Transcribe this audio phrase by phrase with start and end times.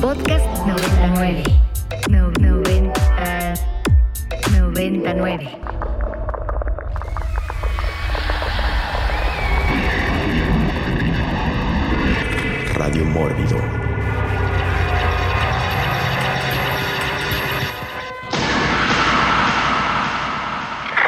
[0.00, 1.42] Podcast 99.
[2.10, 3.54] No, 90,
[4.50, 5.58] 99.
[12.74, 13.56] Radio Mórbido.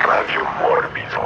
[0.06, 1.20] Radio Mórbido.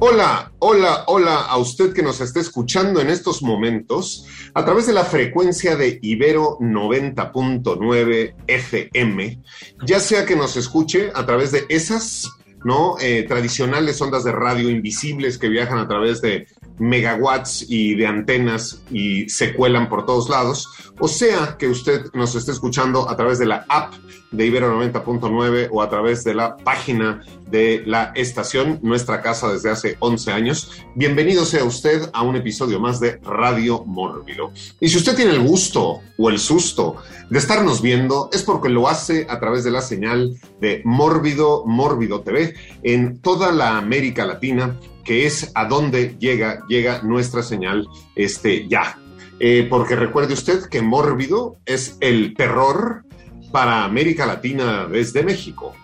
[0.00, 4.92] Hola, hola, hola a usted que nos está escuchando en estos momentos a través de
[4.92, 9.40] la frecuencia de Ibero 90.9 FM,
[9.84, 12.30] ya sea que nos escuche a través de esas
[12.64, 12.94] ¿no?
[13.00, 16.46] Eh, tradicionales ondas de radio invisibles que viajan a través de
[16.78, 20.68] megawatts y de antenas y se cuelan por todos lados,
[21.00, 23.94] o sea que usted nos esté escuchando a través de la app
[24.30, 27.20] de Ibero 90.9 o a través de la página
[27.52, 30.72] de la estación, nuestra casa desde hace 11 años.
[30.94, 34.52] Bienvenido sea usted a un episodio más de Radio Mórbido.
[34.80, 36.96] Y si usted tiene el gusto o el susto
[37.28, 42.22] de estarnos viendo, es porque lo hace a través de la señal de Mórbido, Mórbido
[42.22, 48.66] TV en toda la América Latina, que es a donde llega, llega nuestra señal este,
[48.66, 48.98] ya.
[49.40, 53.04] Eh, porque recuerde usted que Mórbido es el terror
[53.52, 55.74] para América Latina desde México.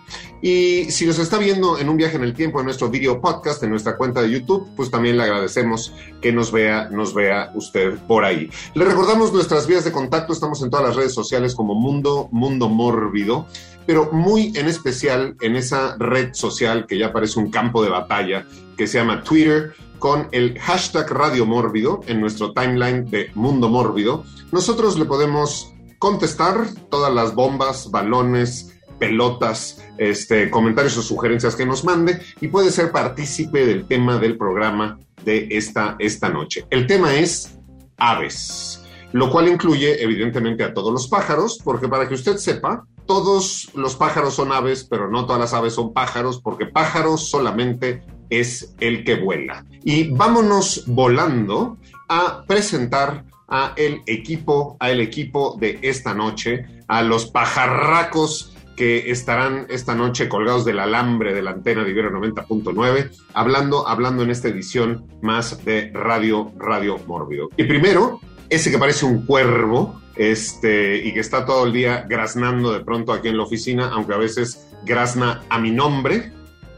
[0.41, 3.61] Y si nos está viendo en un viaje en el tiempo en nuestro video podcast,
[3.63, 7.97] en nuestra cuenta de YouTube, pues también le agradecemos que nos vea, nos vea usted
[8.07, 8.49] por ahí.
[8.73, 12.69] Le recordamos nuestras vías de contacto, estamos en todas las redes sociales como Mundo, Mundo
[12.69, 13.47] Mórbido,
[13.85, 18.45] pero muy en especial en esa red social que ya parece un campo de batalla,
[18.77, 24.23] que se llama Twitter, con el hashtag Radio Mórbido en nuestro timeline de Mundo Mórbido.
[24.53, 31.83] Nosotros le podemos contestar todas las bombas, balones, pelotas, este, comentarios o sugerencias que nos
[31.83, 36.65] mande y puede ser partícipe del tema del programa de esta, esta noche.
[36.69, 37.57] El tema es
[37.97, 43.71] aves, lo cual incluye evidentemente a todos los pájaros, porque para que usted sepa, todos
[43.73, 48.75] los pájaros son aves, pero no todas las aves son pájaros, porque pájaros solamente es
[48.79, 49.65] el que vuela.
[49.83, 51.77] Y vámonos volando
[52.07, 59.11] a presentar a el equipo, a el equipo de esta noche, a los pajarracos que
[59.11, 64.29] estarán esta noche colgados del alambre de la antena de Ibero 90.9, hablando, hablando en
[64.29, 67.49] esta edición más de Radio, Radio Mórbido.
[67.57, 72.71] Y primero, ese que parece un cuervo, este, y que está todo el día graznando
[72.71, 76.31] de pronto aquí en la oficina, aunque a veces grazna a mi nombre,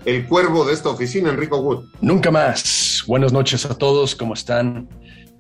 [0.06, 1.86] el cuervo de esta oficina, Enrico Wood.
[2.02, 3.04] Nunca más.
[3.06, 4.90] Buenas noches a todos, ¿cómo están?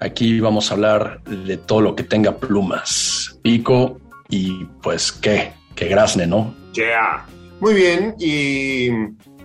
[0.01, 5.85] Aquí vamos a hablar de todo lo que tenga plumas, pico y pues qué, que
[5.89, 6.55] grazne, ¿no?
[6.73, 7.27] Yeah.
[7.59, 8.89] Muy bien, y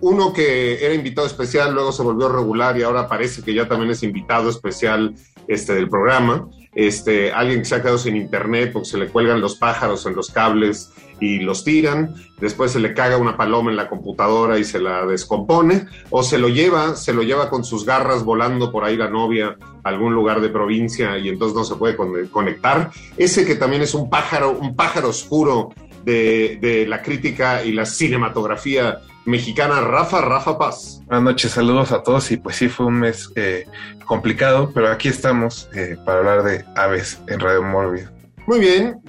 [0.00, 3.90] uno que era invitado especial, luego se volvió regular y ahora parece que ya también
[3.90, 5.14] es invitado especial
[5.46, 6.48] este, del programa.
[6.74, 10.16] Este, alguien que se ha quedado sin internet porque se le cuelgan los pájaros en
[10.16, 10.90] los cables
[11.20, 15.06] y los tiran, después se le caga una paloma en la computadora y se la
[15.06, 19.08] descompone, o se lo lleva, se lo lleva con sus garras volando por ahí la
[19.08, 19.56] novia
[19.88, 21.96] algún lugar de provincia y entonces no se puede
[22.30, 22.90] conectar.
[23.16, 25.72] Ese que también es un pájaro, un pájaro oscuro
[26.04, 31.02] de, de la crítica y la cinematografía mexicana, Rafa, Rafa Paz.
[31.06, 33.66] Buenas noches, saludos a todos y pues sí fue un mes eh,
[34.04, 38.10] complicado, pero aquí estamos eh, para hablar de aves en Radio Mórbido.
[38.46, 39.00] Muy bien.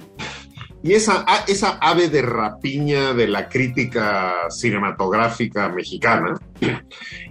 [0.82, 6.38] Y esa, esa ave de rapiña de la crítica cinematográfica mexicana,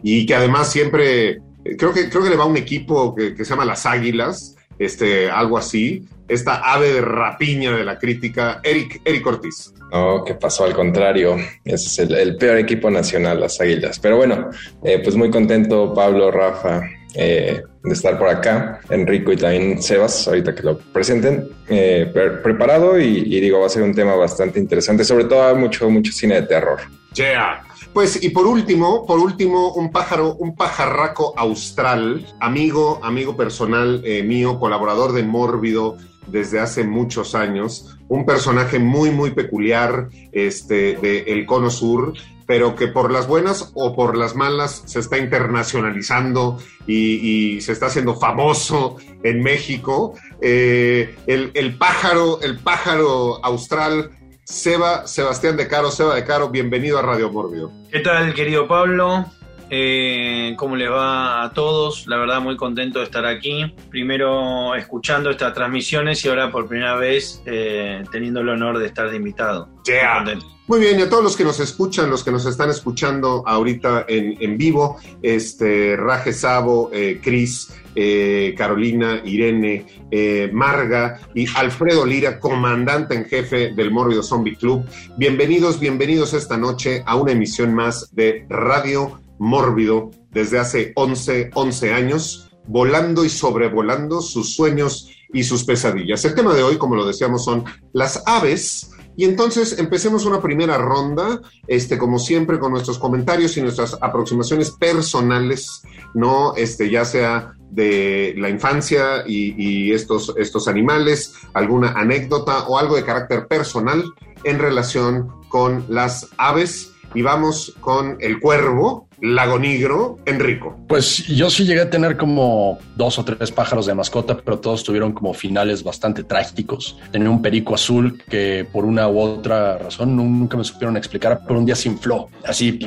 [0.04, 1.40] y que además siempre,
[1.76, 4.56] creo que, creo que le va a un equipo que, que se llama Las Águilas,
[4.80, 9.74] este, algo así, esta ave de rapiña de la crítica, Eric, Eric Ortiz.
[9.92, 10.66] No, ¿qué pasó?
[10.66, 14.00] Al contrario, ese es el, el, peor equipo nacional, las Águilas.
[14.00, 14.50] Pero bueno,
[14.84, 16.82] eh, pues muy contento, Pablo, Rafa,
[17.16, 18.82] eh, de estar por acá.
[18.90, 21.48] Enrico y también Sebas, ahorita que lo presenten.
[21.70, 25.56] Eh, pre preparado y, y, digo, va a ser un tema bastante interesante, sobre todo
[25.56, 26.82] mucho, mucho cine de terror.
[27.18, 27.64] Yeah.
[27.94, 34.22] Pues, y por último, por último, un pájaro, un pajarraco austral, amigo, amigo personal eh,
[34.22, 35.98] mío, colaborador de Mórbido
[36.28, 42.14] desde hace muchos años, un personaje muy, muy peculiar este, de El Cono Sur,
[42.46, 47.88] pero que por las buenas o por las malas se está internacionalizando y, se está
[47.88, 50.14] haciendo famoso en México.
[50.42, 54.12] Eh, el, pájaro, el pájaro austral
[54.50, 57.70] Seba, Sebastián de Caro, Seba de Caro, bienvenido a Radio Mórbido.
[57.92, 59.26] ¿Qué tal, querido Pablo?
[59.70, 62.08] Eh, ¿Cómo les va a todos?
[62.08, 63.74] La verdad, muy contento de estar aquí.
[63.90, 69.10] Primero escuchando estas transmisiones y ahora por primera vez eh, teniendo el honor de estar
[69.10, 69.70] de invitado.
[69.86, 70.24] Yeah.
[70.68, 74.06] Muy bien, y a todos los que nos escuchan, los que nos están escuchando ahorita
[74.10, 82.06] en, en vivo, este, Raje Sabo, eh, Cris, eh, Carolina, Irene, eh, Marga y Alfredo
[82.06, 84.84] Lira, comandante en jefe del Mórbido Zombie Club.
[85.18, 91.94] Bienvenidos, bienvenidos esta noche a una emisión más de Radio Mórbido desde hace 11, 11
[91.94, 96.24] años, volando y sobrevolando sus sueños y sus pesadillas.
[96.26, 98.92] El tema de hoy, como lo decíamos, son las aves.
[99.16, 104.72] Y entonces empecemos una primera ronda, este, como siempre, con nuestros comentarios y nuestras aproximaciones
[104.72, 105.82] personales,
[106.14, 106.56] ¿no?
[106.56, 113.04] Este, ya sea de la infancia y, estos, estos animales, alguna anécdota o algo de
[113.04, 114.04] carácter personal
[114.44, 116.94] en relación con las aves.
[117.14, 120.78] Y vamos con el cuervo, lago negro, Enrico.
[120.88, 124.84] Pues yo sí llegué a tener como dos o tres pájaros de mascota, pero todos
[124.84, 126.98] tuvieron como finales bastante trágicos.
[127.12, 131.60] Tenía un perico azul que por una u otra razón nunca me supieron explicar, pero
[131.60, 132.30] un día se infló.
[132.46, 132.80] Así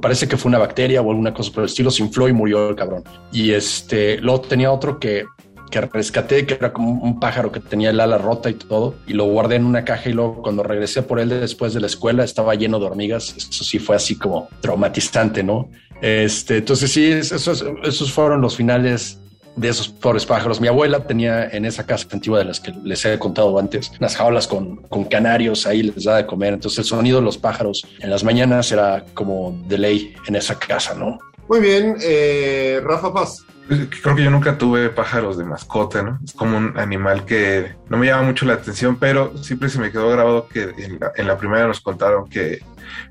[0.00, 2.70] parece que fue una bacteria o alguna cosa por el estilo, se infló y murió
[2.70, 3.04] el cabrón.
[3.32, 5.24] Y este, luego tenía otro que
[5.70, 9.12] que rescaté, que era como un pájaro que tenía el ala rota y todo, y
[9.12, 12.24] lo guardé en una caja y luego cuando regresé por él después de la escuela
[12.24, 13.34] estaba lleno de hormigas.
[13.36, 15.68] Eso sí fue así como traumatizante, ¿no?
[16.00, 19.18] Este, entonces sí, esos, esos fueron los finales
[19.56, 20.60] de esos pobres pájaros.
[20.60, 24.14] Mi abuela tenía en esa casa antigua de las que les he contado antes, unas
[24.14, 26.54] jaulas con, con canarios, ahí les da de comer.
[26.54, 30.58] Entonces el sonido de los pájaros en las mañanas era como de ley en esa
[30.58, 31.18] casa, ¿no?
[31.48, 33.46] Muy bien, eh, Rafa Paz.
[33.68, 36.20] Creo que yo nunca tuve pájaros de mascota, ¿no?
[36.24, 39.90] Es como un animal que no me llama mucho la atención, pero siempre se me
[39.90, 42.60] quedó grabado que en la, en la primera nos contaron que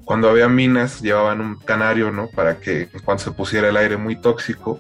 [0.06, 2.28] cuando había minas llevaban un canario, ¿no?
[2.28, 4.80] Para que cuando se pusiera el aire muy tóxico,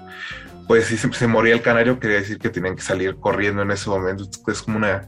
[0.67, 3.89] pues si se, moría el canario, quería decir que tenían que salir corriendo en ese
[3.89, 4.27] momento.
[4.47, 5.07] Es como una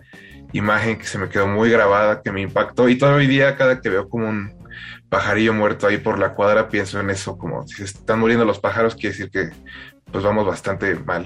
[0.54, 2.90] imagen que se me quedó muy grabada, que me impactó.
[2.90, 4.56] Y todavía hoy día, cada que veo como un
[5.10, 8.96] pajarillo muerto ahí por la cuadra, pienso en eso, como si están muriendo los pájaros,
[8.96, 9.50] quiere decir que
[10.12, 11.26] pues vamos bastante mal.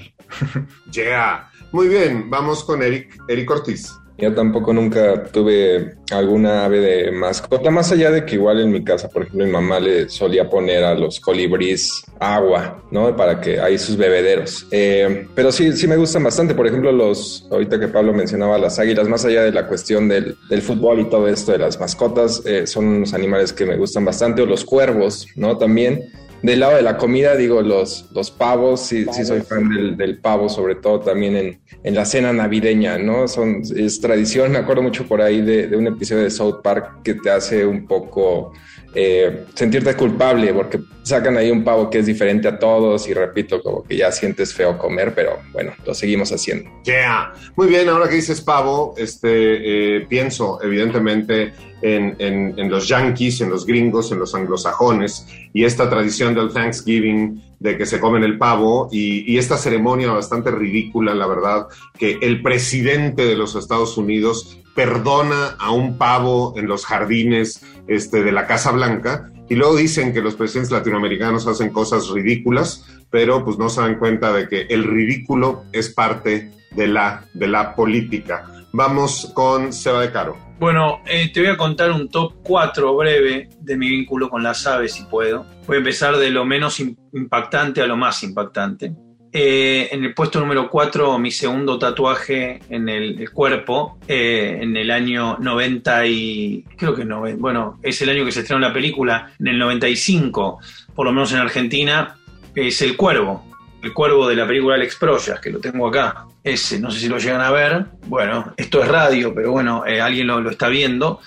[0.91, 1.49] Yeah.
[1.71, 3.93] Muy bien, vamos con Eric, Eric Ortiz.
[4.17, 8.83] Yo tampoco nunca tuve alguna ave de mascota, más allá de que igual en mi
[8.83, 13.15] casa, por ejemplo, mi mamá le solía poner a los colibríes agua, ¿no?
[13.15, 14.67] Para que hay sus bebederos.
[14.69, 16.53] Eh, pero sí, sí me gustan bastante.
[16.53, 20.37] Por ejemplo, los, ahorita que Pablo mencionaba las águilas, más allá de la cuestión del,
[20.49, 24.05] del fútbol y todo esto de las mascotas, eh, son unos animales que me gustan
[24.05, 24.43] bastante.
[24.43, 25.57] O los cuervos, ¿no?
[25.57, 26.11] También.
[26.41, 30.17] Del lado de la comida, digo, los, los pavos, sí, sí soy fan del, del,
[30.17, 33.27] pavo, sobre todo también en, en, la cena navideña, ¿no?
[33.27, 37.03] Son, es tradición, me acuerdo mucho por ahí de, de un episodio de South Park
[37.03, 38.53] que te hace un poco
[38.93, 43.61] eh, sentirte culpable porque sacan ahí un pavo que es diferente a todos y repito,
[43.61, 46.69] como que ya sientes feo comer, pero bueno, lo seguimos haciendo.
[46.83, 47.33] Yeah.
[47.55, 53.49] Muy bien, ahora que dices pavo, este, eh, pienso evidentemente en, en, los yankees, en
[53.49, 58.37] los gringos, en los anglosajones y esta tradición del Thanksgiving de que se comen el
[58.37, 61.67] pavo y, y, esta ceremonia bastante ridícula, la verdad,
[61.97, 68.23] que el presidente de los Estados Unidos perdona a un pavo en los jardines este,
[68.23, 73.43] de la Casa Blanca y luego dicen que los presidentes latinoamericanos hacen cosas ridículas, pero
[73.43, 77.75] pues no se dan cuenta de que el ridículo es parte de la, de la
[77.75, 78.49] política.
[78.71, 80.37] Vamos con Seba de Caro.
[80.57, 84.65] Bueno, eh, te voy a contar un top 4 breve de mi vínculo con las
[84.67, 85.45] aves, si puedo.
[85.67, 88.93] Voy a empezar de lo menos impactante a lo más impactante.
[89.33, 94.91] Eh, en el puesto número 4, mi segundo tatuaje en el, cuerpo, eh, en el
[94.91, 96.65] año 90 y...
[96.77, 100.59] creo que no, bueno, es el año que se estrenó la película, en el 95,
[100.93, 102.17] por lo menos en Argentina,
[102.55, 103.45] es El Cuervo,
[103.81, 106.25] el cuervo de la película Alex Proyas, que lo tengo acá.
[106.43, 107.85] Ese, no sé si lo llegan a ver.
[108.05, 111.19] Bueno, esto es radio, pero bueno, eh, alguien lo, está viendo.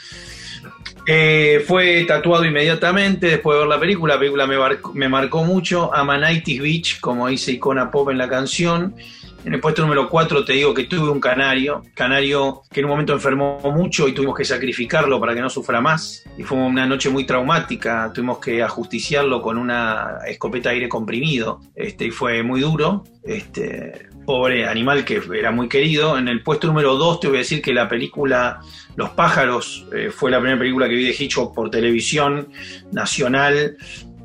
[1.06, 4.14] Eh, fue tatuado inmediatamente después de ver la película.
[4.14, 5.94] La película me, marcó, me marcó mucho.
[5.94, 8.94] Amanitis Beach, como dice Icona Pop en la canción.
[9.44, 12.92] En el puesto número 4 te digo que tuve un canario, canario que en un
[12.92, 16.24] momento enfermó mucho y tuvimos que sacrificarlo para que no sufra más.
[16.38, 21.60] Y fue una noche muy traumática, tuvimos que ajusticiarlo con una escopeta de aire comprimido
[21.74, 23.04] este, y fue muy duro.
[23.22, 26.18] Este, pobre animal que era muy querido.
[26.18, 28.60] En el puesto número 2 te voy a decir que la película
[28.96, 32.48] Los pájaros eh, fue la primera película que vi de Hitchcock por televisión
[32.92, 33.76] nacional.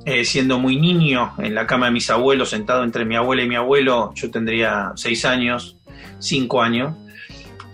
[0.05, 3.49] Eh, siendo muy niño en la cama de mis abuelos, sentado entre mi abuela y
[3.49, 5.77] mi abuelo, yo tendría 6 años,
[6.19, 6.95] 5 años.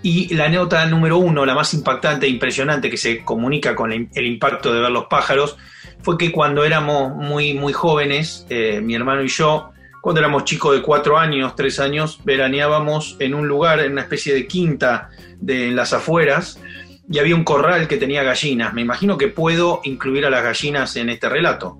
[0.01, 4.25] Y la anécdota número uno, la más impactante e impresionante que se comunica con el
[4.25, 5.57] impacto de ver los pájaros,
[6.05, 9.71] fue que cuando éramos muy, muy jóvenes, eh, mi hermano y yo,
[10.05, 14.35] cuando éramos chicos de cuatro años, tres años, veraneábamos en un lugar, en una especie
[14.35, 15.09] de quinta
[15.39, 16.61] de en las afueras,
[17.09, 18.71] y había un corral que tenía gallinas.
[18.75, 21.79] Me imagino que puedo incluir a las gallinas en este relato.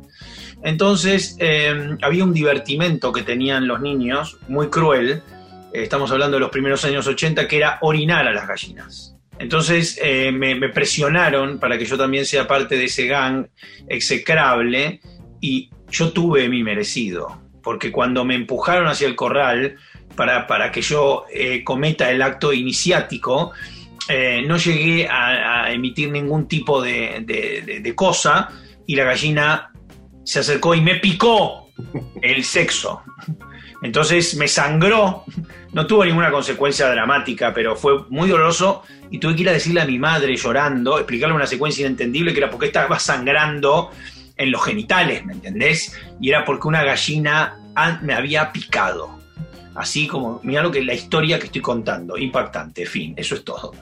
[0.63, 5.21] Entonces, eh, había un divertimento que tenían los niños, muy cruel,
[5.71, 9.15] eh, estamos hablando de los primeros años 80, que era orinar a las gallinas.
[9.37, 13.45] Entonces eh, me, me presionaron para que yo también sea parte de ese gang
[13.87, 14.99] execrable
[15.39, 19.75] y yo tuve mi merecido, porque cuando me empujaron hacia el corral
[20.15, 23.51] para, para que yo eh, cometa el acto iniciático,
[24.07, 28.49] eh, no llegué a, emitir ningún tipo de, de- de- de cosa
[28.85, 29.71] y la gallina
[30.23, 31.69] se acercó y me picó
[32.21, 33.01] el sexo.
[33.81, 35.25] Entonces me sangró,
[35.73, 39.81] no tuvo ninguna consecuencia dramática, pero fue muy doloroso y tuve que ir a decirle
[39.81, 43.91] a mi madre llorando, explicarle una secuencia inentendible que era porque estaba sangrando
[44.37, 45.95] en los genitales, ¿me entendés?
[46.19, 47.59] Y era porque una gallina
[48.01, 49.19] me había picado.
[49.75, 53.73] Así como, mira lo que la historia que estoy contando, impactante, fin, eso es todo.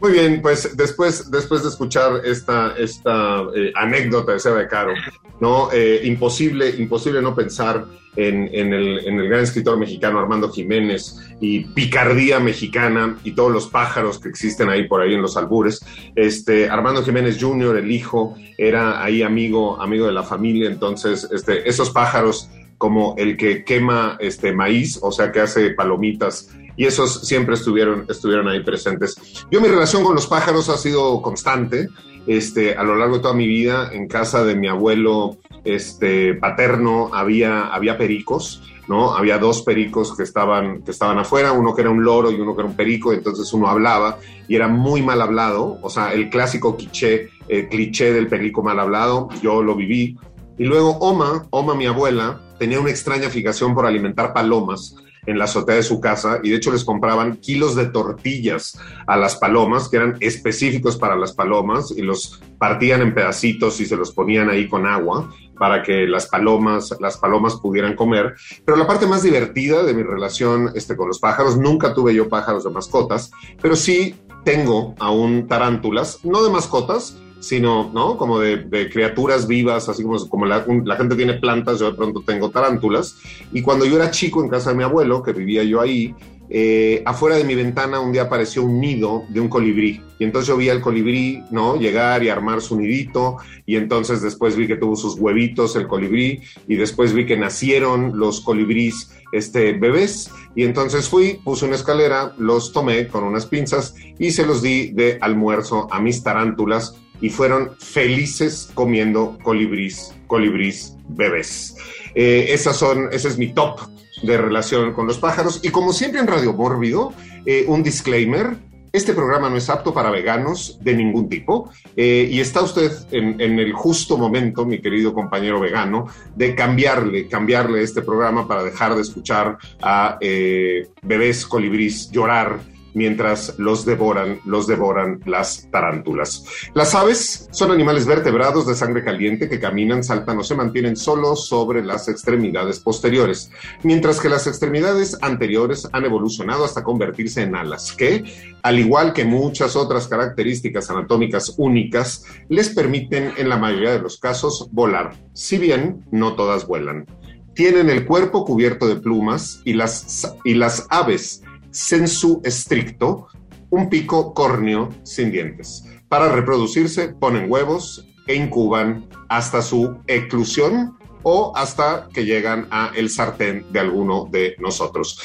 [0.00, 4.94] Muy bien, pues después, después de escuchar esta, esta eh, anécdota de Seba de Caro,
[5.40, 5.70] ¿no?
[5.72, 13.16] Eh, imposible, imposible no pensar en, el gran escritor mexicano Armando Jiménez y picardía mexicana
[13.24, 15.84] y todos los pájaros que existen ahí por ahí en los albures.
[16.14, 21.68] Este, Armando Jiménez Jr., el hijo, era ahí amigo, amigo de la familia, entonces este,
[21.68, 27.20] esos pájaros como el que quema este maíz, o sea que hace palomitas, y esos
[27.26, 29.14] siempre estuvieron, estuvieron ahí presentes.
[29.50, 31.88] Yo mi relación con los pájaros ha sido constante,
[32.26, 37.10] este, a lo largo de toda mi vida, en casa de mi abuelo este, paterno
[37.12, 39.14] había, había pericos, ¿no?
[39.14, 42.54] Había dos pericos que estaban, que estaban afuera, uno que era un loro y uno
[42.54, 46.30] que era un perico, entonces uno hablaba y era muy mal hablado, o sea, el
[46.30, 50.16] clásico cliché, eh, cliché del perico mal hablado, yo lo viví.
[50.58, 55.44] Y luego Oma, Oma mi abuela, tenía una extraña fijación por alimentar palomas en la
[55.44, 59.88] azotea de su casa y de hecho les compraban kilos de tortillas a las palomas
[59.88, 64.50] que eran específicos para las palomas y los partían en pedacitos y se los ponían
[64.50, 68.34] ahí con agua para que las palomas las palomas pudieran comer.
[68.64, 72.28] Pero la parte más divertida de mi relación este con los pájaros nunca tuve yo
[72.28, 78.16] pájaros de mascotas pero sí tengo aún tarántulas no de mascotas sino, ¿no?
[78.16, 81.96] Como de, de criaturas vivas, así como, como la, la gente tiene plantas, yo de
[81.96, 83.16] pronto tengo tarántulas.
[83.52, 86.14] Y cuando yo era chico en casa de mi abuelo, que vivía yo ahí,
[86.54, 90.00] eh, afuera de mi ventana un día apareció un nido de un colibrí.
[90.18, 91.76] Y entonces yo vi al colibrí, ¿no?
[91.76, 93.38] Llegar y armar su nidito.
[93.66, 96.42] Y entonces después vi que tuvo sus huevitos el colibrí.
[96.68, 100.30] Y después vi que nacieron los colibrís este, bebés.
[100.54, 104.90] Y entonces fui, puse una escalera, los tomé con unas pinzas y se los di
[104.90, 111.74] de almuerzo a mis tarántulas y fueron felices comiendo colibrís, colibrís bebés.
[112.14, 113.80] Eh, esas son, ese es mi top
[114.22, 115.60] de relación con los pájaros.
[115.62, 117.14] Y como siempre en Radio Mórbido,
[117.46, 118.56] eh, un disclaimer.
[118.92, 123.40] Este programa no es apto para veganos de ningún tipo eh, y está usted en,
[123.40, 129.00] el justo momento, mi querido compañero vegano, de cambiarle, cambiarle este programa para dejar de
[129.00, 132.60] escuchar a eh, bebés colibrís llorar
[132.94, 136.44] mientras los devoran, los devoran las tarántulas.
[136.74, 141.36] Las aves son animales vertebrados de sangre caliente que caminan, saltan o se mantienen solo
[141.36, 143.50] sobre las extremidades posteriores,
[143.82, 148.24] mientras que las extremidades anteriores han evolucionado hasta convertirse en alas, que,
[148.62, 154.18] al igual que muchas otras características anatómicas únicas, les permiten en la mayoría de los
[154.18, 157.06] casos volar, si bien no todas vuelan.
[157.54, 161.42] Tienen el cuerpo cubierto de plumas y las, y las aves
[161.72, 163.26] sensu estricto,
[163.70, 165.84] un pico córneo sin dientes.
[166.08, 173.08] Para reproducirse ponen huevos e incuban hasta su eclusión o hasta que llegan a el
[173.08, 175.18] sartén de alguno de nosotros.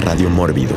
[0.00, 0.74] Radio Mórbido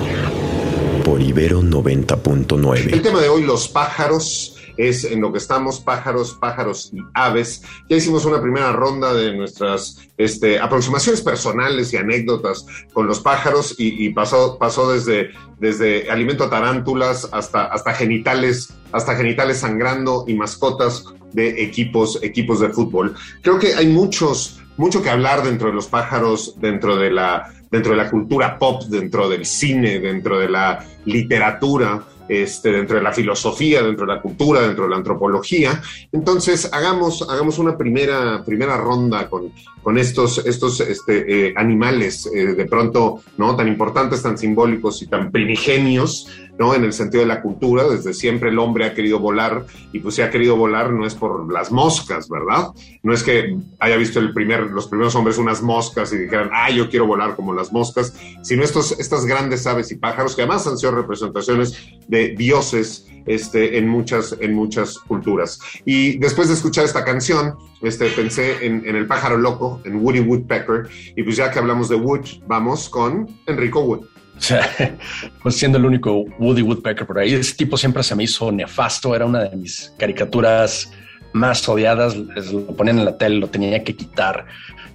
[1.04, 3.02] por Ibero El 90.9.
[3.02, 7.63] tema de hoy, los pájaros, es en lo que estamos, pájaros, pájaros y aves.
[7.89, 13.75] Ya hicimos una primera ronda de nuestras este, aproximaciones personales y anécdotas con los pájaros
[13.77, 20.34] y, pasó, pasó desde, desde alimento a tarántulas hasta, hasta genitales, hasta genitales sangrando y
[20.34, 23.15] mascotas de equipos, equipos de fútbol.
[23.41, 27.91] Creo que hay muchos, mucho que hablar dentro de los pájaros, dentro de la, dentro
[27.91, 33.12] de la cultura pop, dentro del cine, dentro de la literatura, este, dentro de la
[33.12, 35.82] filosofía, dentro de la cultura, dentro de la antropología.
[36.12, 39.51] Entonces, hagamos, hagamos una primera, primera ronda con,
[39.82, 45.08] con estos, estos este, eh, animales eh, de pronto no tan importantes, tan simbólicos y
[45.08, 46.27] tan primigenios
[46.58, 46.74] ¿no?
[46.74, 50.16] En el sentido de la cultura, desde siempre el hombre ha querido volar y pues
[50.16, 52.70] si ha querido volar no es por las moscas, ¿verdad?
[53.04, 56.70] No es que haya visto el primer, los primeros hombres unas moscas y dijeran, ah,
[56.70, 60.66] yo quiero volar como las moscas, sino estos, estas grandes aves y pájaros que además
[60.68, 65.60] han sido representaciones de dioses este, en, muchas, en muchas culturas.
[65.84, 70.20] Y después de escuchar esta canción, este, pensé en, en el pájaro loco, en Woody
[70.20, 74.15] Woodpecker, y pues ya que hablamos de Wood, vamos con Enrico Wood.
[74.38, 74.70] O sea,
[75.44, 79.15] pues siendo el único Woody Woodpecker por ahí, ese tipo siempre se me hizo nefasto,
[79.15, 80.92] era una de mis caricaturas
[81.34, 84.46] más odiadas, les lo ponían en la tele, lo tenía que quitar,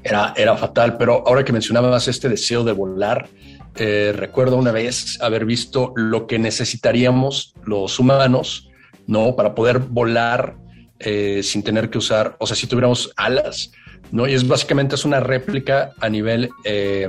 [0.02, 3.28] era, era fatal, pero ahora que mencionabas este deseo de volar,
[3.76, 8.70] eh, recuerdo una vez haber visto lo que necesitaríamos los humanos,
[9.06, 9.36] ¿no?
[9.36, 10.56] Para poder volar
[10.98, 13.70] eh, sin tener que usar, o sea, si tuviéramos alas,
[14.10, 14.26] ¿no?
[14.26, 17.08] Y es básicamente es una réplica a nivel eh,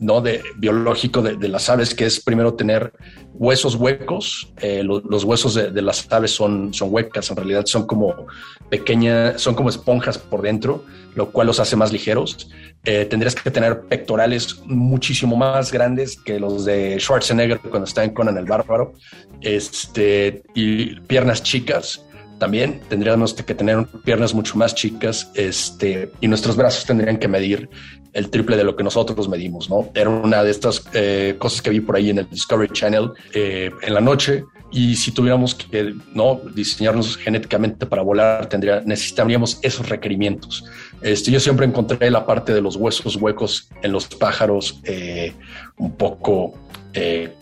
[0.00, 0.20] ¿no?
[0.20, 2.92] de biológico de, de, las aves, que es primero tener
[3.34, 4.52] huesos huecos.
[4.60, 8.26] Eh, lo, los huesos de, de, las aves son, son huecas, en realidad son como
[8.70, 10.84] pequeñas, son como esponjas por dentro,
[11.14, 12.48] lo cual los hace más ligeros.
[12.84, 18.14] Eh, tendrías que tener pectorales muchísimo más grandes que los de Schwarzenegger cuando está en
[18.14, 18.94] Conan el Bárbaro,
[19.40, 22.05] este, y piernas chicas
[22.38, 27.68] también tendríamos que tener piernas mucho más chicas este, y nuestros brazos tendrían que medir
[28.12, 29.90] el triple de lo que nosotros medimos, ¿no?
[29.94, 33.70] Era una de estas eh, cosas que vi por ahí en el Discovery Channel eh,
[33.82, 39.88] en la noche y si tuviéramos que no diseñarnos genéticamente para volar, tendría, necesitaríamos esos
[39.88, 40.64] requerimientos.
[41.02, 45.34] Este, yo siempre encontré la parte de los huesos huecos en los pájaros eh,
[45.76, 46.54] un poco
[46.94, 47.32] eh,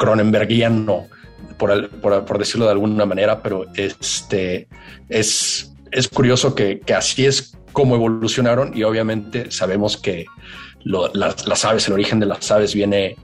[1.58, 4.68] por, por, decirlo de alguna manera, pero este,
[5.08, 10.26] es, es curioso que, así es como evolucionaron y obviamente sabemos que
[10.84, 13.16] las, aves, el origen de las aves viene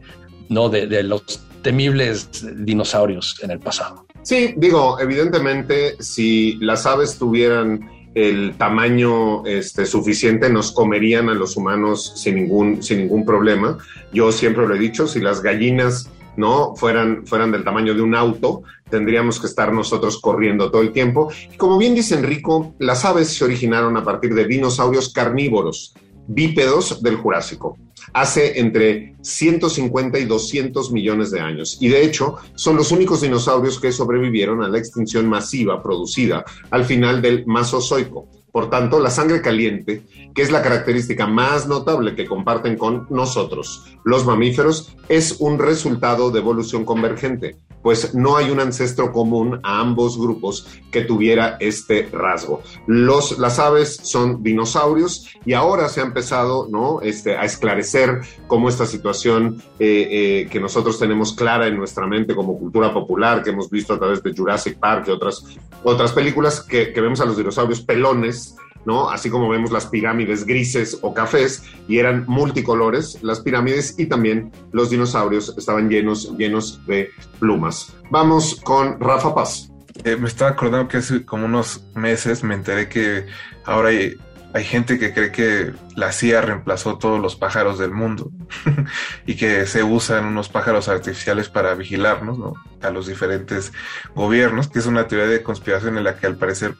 [0.48, 2.28] no de, de, los temibles
[2.64, 4.06] dinosaurios en el pasado.
[4.22, 11.56] Sí, digo, evidentemente, si las aves tuvieran el tamaño este, suficiente, nos comerían a los
[11.56, 13.78] humanos sin ningún, sin ningún problema.
[14.12, 18.14] Yo siempre lo he dicho, si las gallinas no fueran, fueran del tamaño de un
[18.14, 21.30] auto, tendríamos que estar nosotros corriendo todo el tiempo.
[21.52, 25.94] Y como bien dice Enrico, las aves se originaron a partir de dinosaurios carnívoros,
[26.26, 27.76] bípedos del Jurásico,
[28.12, 31.78] hace entre 150 y 200 millones de años.
[31.80, 36.84] Y de hecho, son los únicos dinosaurios que sobrevivieron a la extinción masiva producida al
[36.84, 38.28] final del Masozoico.
[38.52, 40.02] Por tanto, la sangre caliente,
[40.34, 46.30] que es la característica más notable que comparten con nosotros, los mamíferos, es un resultado
[46.30, 52.08] de evolución convergente, pues no hay un ancestro común a ambos grupos que tuviera este
[52.12, 52.62] rasgo.
[52.86, 57.00] Los, las aves son dinosaurios y ahora se ha empezado ¿no?
[57.00, 62.34] este, a esclarecer cómo esta situación eh, eh, que nosotros tenemos clara en nuestra mente
[62.34, 65.44] como cultura popular, que hemos visto a través de Jurassic Park y otras,
[65.82, 68.49] otras películas, que, que vemos a los dinosaurios pelones,
[68.84, 69.10] ¿no?
[69.10, 74.50] Así como vemos las pirámides grises o cafés y eran multicolores las pirámides y también
[74.72, 77.94] los dinosaurios estaban llenos, llenos de plumas.
[78.10, 79.70] Vamos con Rafa Paz.
[80.04, 83.26] Eh, me estaba acordando que hace como unos meses me enteré que
[83.64, 84.16] ahora hay,
[84.52, 88.32] hay gente que cree que la CIA reemplazó todos los pájaros del mundo
[89.26, 92.54] y que se usan unos pájaros artificiales para vigilarnos, ¿no?
[92.82, 93.72] A los diferentes
[94.14, 96.74] gobiernos, que es una teoría de conspiración en la que al parecer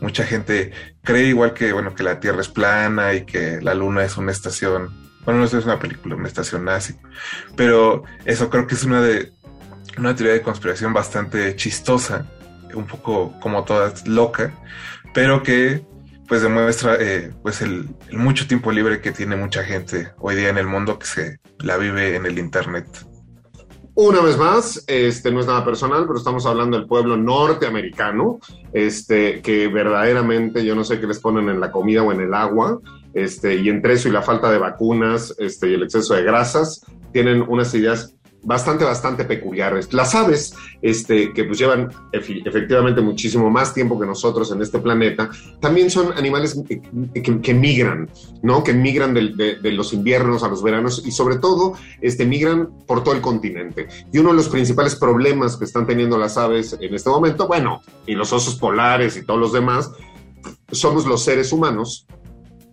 [0.00, 4.04] mucha gente cree igual que, bueno, que la Tierra es plana y que la Luna
[4.04, 6.94] es una estación, bueno, no es una película, una estación nazi,
[7.56, 9.32] pero eso creo que es una de,
[9.98, 12.24] una teoría de conspiración bastante chistosa,
[12.72, 14.52] un poco como todas loca,
[15.12, 15.82] pero que
[16.28, 20.58] pues demuestra eh, pues el, mucho tiempo libre que tiene mucha gente hoy día en
[20.58, 22.86] el mundo que se la vive en el internet.
[23.94, 28.38] Una vez más, este no es nada personal, pero estamos hablando del pueblo norteamericano,
[28.74, 32.34] este que verdaderamente yo no sé qué les ponen en la comida o en el
[32.34, 32.78] agua,
[33.14, 36.84] este y entre eso y la falta de vacunas, este y el exceso de grasas,
[37.12, 38.14] tienen unas ideas
[38.46, 39.92] bastante, bastante peculiares.
[39.92, 45.28] Las aves, este, que pues llevan efectivamente muchísimo más tiempo que nosotros en este planeta,
[45.60, 46.80] también son animales que,
[47.42, 48.08] que, migran,
[48.42, 48.62] ¿no?
[48.62, 52.68] Que migran de, de, de, los inviernos a los veranos y sobre todo, este, migran
[52.86, 53.88] por todo el continente.
[54.12, 57.82] Y uno de los principales problemas que están teniendo las aves en este momento, bueno,
[58.06, 59.90] y los osos polares y todos los demás,
[60.70, 62.06] somos los seres humanos,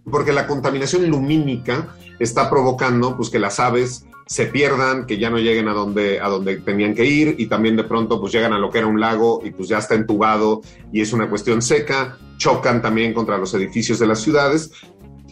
[0.10, 5.38] porque la contaminación lumínica está provocando pues que las aves se pierdan, que ya no
[5.38, 8.60] lleguen a donde, a donde tenían que ir y también de pronto pues llegan a
[8.60, 12.18] lo que era un lago y pues ya está entubado y es una cuestión seca,
[12.38, 14.72] chocan también contra los edificios de las ciudades.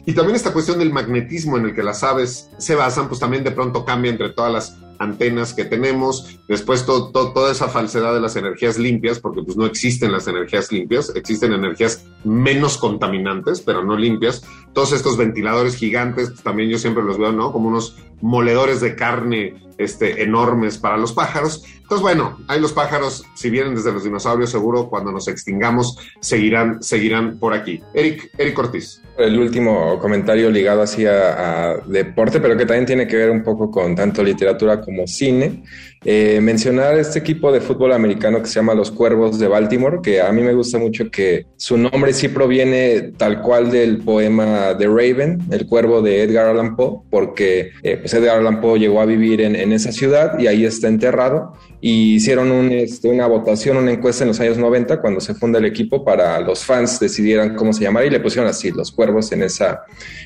[0.05, 3.43] Y también esta cuestión del magnetismo en el que las aves se basan, pues también
[3.43, 8.13] de pronto cambia entre todas las antenas que tenemos, después to- to- toda esa falsedad
[8.13, 13.61] de las energías limpias, porque pues no existen las energías limpias, existen energías menos contaminantes,
[13.61, 14.43] pero no limpias.
[14.73, 17.51] Todos estos ventiladores gigantes, pues, también yo siempre los veo, ¿no?
[17.51, 21.63] Como unos moledores de carne este, enormes para los pájaros.
[21.91, 26.81] Entonces, bueno, ahí los pájaros, si vienen desde los dinosaurios, seguro cuando nos extingamos seguirán,
[26.81, 27.81] seguirán por aquí.
[27.93, 29.01] Eric, Eric Ortiz.
[29.17, 33.69] El último comentario ligado así a, deporte, pero que también tiene que ver un poco
[33.69, 35.63] con tanto literatura como cine.
[36.03, 40.19] Eh, mencionar este equipo de fútbol americano que se llama los Cuervos de Baltimore, que
[40.19, 44.87] a mí me gusta mucho que su nombre sí proviene tal cual del poema The
[44.87, 49.05] Raven, el cuervo de Edgar Allan Poe, porque eh, pues Edgar Allan Poe llegó a
[49.05, 51.53] vivir en, en esa ciudad y ahí está enterrado.
[51.79, 55.65] Y hicieron este, una votación, una encuesta en los años 90 cuando se funda el
[55.65, 59.43] equipo para los fans decidieran cómo se llamara y le pusieron así, los cuervos en
[59.43, 59.81] esa,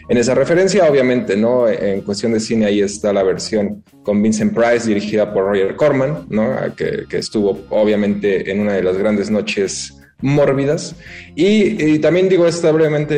[0.10, 0.90] en esa referencia.
[0.90, 1.68] Obviamente, ¿no?
[1.68, 6.26] En cuestión de cine ahí está la versión con Vincent Price dirigida por Roger Corman,
[6.30, 6.56] ¿no?
[6.76, 10.96] Que estuvo obviamente en una de las grandes noches mórbidas.
[11.36, 13.16] Y, también digo esta brevemente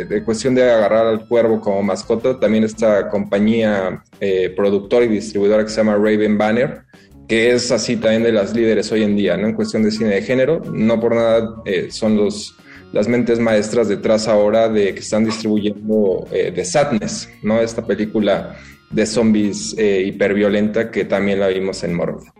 [0.00, 5.08] eh, de cuestión de agarrar al cuervo como mascota, también esta compañía eh, productora y
[5.08, 6.82] distribuidora que se llama Raven Banner,
[7.26, 9.46] que es así también de las líderes hoy en día, ¿no?
[9.46, 12.56] En cuestión de cine de género, no por nada eh, son los
[12.92, 17.60] las mentes maestras detrás ahora de que están distribuyendo eh, The Sadness, ¿no?
[17.60, 18.56] Esta película
[18.90, 22.32] de zombies eh, hiperviolenta que también la vimos en Morbido.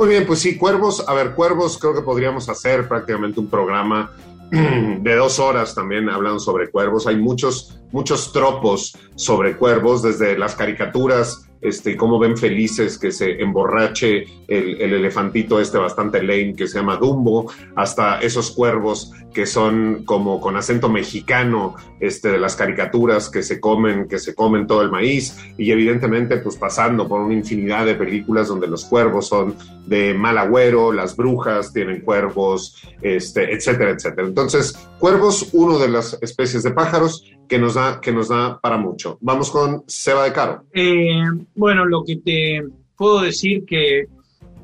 [0.00, 4.10] Muy bien, pues sí, cuervos, a ver, cuervos, creo que podríamos hacer prácticamente un programa
[4.50, 7.06] de dos horas también hablando sobre cuervos.
[7.06, 13.40] Hay muchos, muchos tropos sobre cuervos, desde las caricaturas, este, cómo ven felices que se
[13.40, 19.46] emborrache el, el, elefantito este bastante lame que se llama Dumbo, hasta esos cuervos que
[19.46, 24.66] son como con acento mexicano, este, de las caricaturas que se comen, que se comen
[24.66, 29.28] todo el maíz, y evidentemente pues pasando por una infinidad de películas donde los cuervos
[29.28, 29.54] son
[29.86, 34.26] de mal agüero, las brujas tienen cuervos, este, etcétera, etcétera.
[34.26, 38.78] Entonces, cuervos, uno de las especies de pájaros que nos da, que nos da para
[38.78, 39.18] mucho.
[39.20, 40.64] Vamos con Seba de Caro.
[40.72, 41.20] Eh,
[41.56, 42.62] bueno, lo que te
[42.96, 44.04] puedo decir que,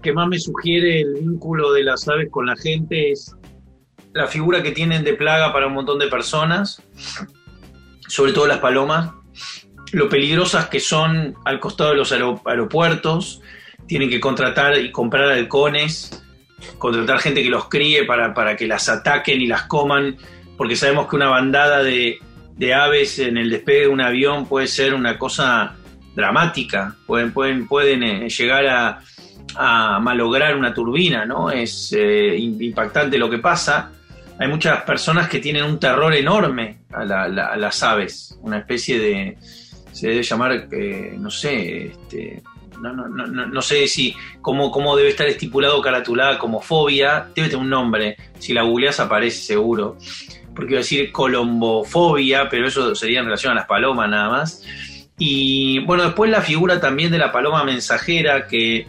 [0.01, 3.35] que más me sugiere el vínculo de las aves con la gente es
[4.12, 6.81] la figura que tienen de plaga para un montón de personas,
[8.07, 9.11] sobre todo las palomas,
[9.90, 13.42] lo peligrosas que son al costado de los aeropuertos,
[13.88, 16.22] tienen que contratar y comprar halcones,
[16.79, 20.16] contratar gente que los críe para, para que las ataquen y las coman,
[20.57, 22.20] porque sabemos que una bandada de,
[22.57, 25.77] de aves en el despegue de un avión puede ser una cosa
[26.14, 29.01] dramática, pueden, pueden, pueden eh, llegar a,
[30.01, 31.51] malograr una turbina, ¿no?
[31.51, 33.90] Es eh, impactante lo que pasa.
[34.38, 38.99] Hay muchas personas que tienen un terror enorme a, la, a las aves, una especie
[38.99, 39.38] de,
[39.97, 42.42] se debe llamar, eh, no sé, este,
[42.83, 47.49] no, no, no, no, sé si cómo, cómo debe estar estipulado caratulada como fobia, debe
[47.49, 49.97] tener un nombre, si la googleás aparece seguro,
[50.57, 54.64] porque iba a decir colombofobia, pero eso sería en relación a las palomas nada más.
[55.19, 58.87] Y bueno, después la figura también de la paloma mensajera, que,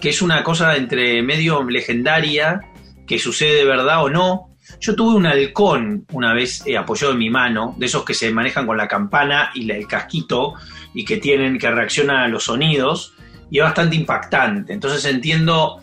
[0.00, 2.60] que es una cosa entre medio legendaria,
[3.06, 4.56] que sucede de verdad o no.
[4.80, 8.32] Yo tuve un halcón una vez eh, apoyado en mi mano, de esos que se
[8.32, 10.54] manejan con la campana y el casquito
[10.92, 13.14] y que tienen que reaccionar a los sonidos,
[13.50, 14.72] y es bastante impactante.
[14.72, 15.82] Entonces entiendo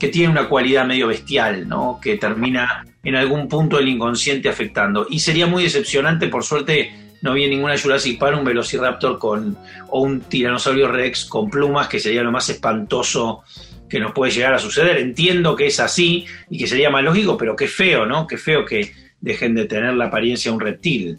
[0.00, 1.98] que tiene una cualidad medio bestial, ¿no?
[2.02, 5.06] Que termina en algún punto del inconsciente afectando.
[5.08, 9.56] Y sería muy decepcionante, por suerte, no vi ninguna Jurassic Park un Velociraptor con,
[9.88, 13.42] o un Tiranosaurio Rex con plumas, que sería lo más espantoso
[13.88, 14.98] que nos puede llegar a suceder.
[14.98, 18.26] Entiendo que es así y que sería más lógico, pero qué feo, ¿no?
[18.26, 21.18] Qué feo que dejen de tener la apariencia de un reptil.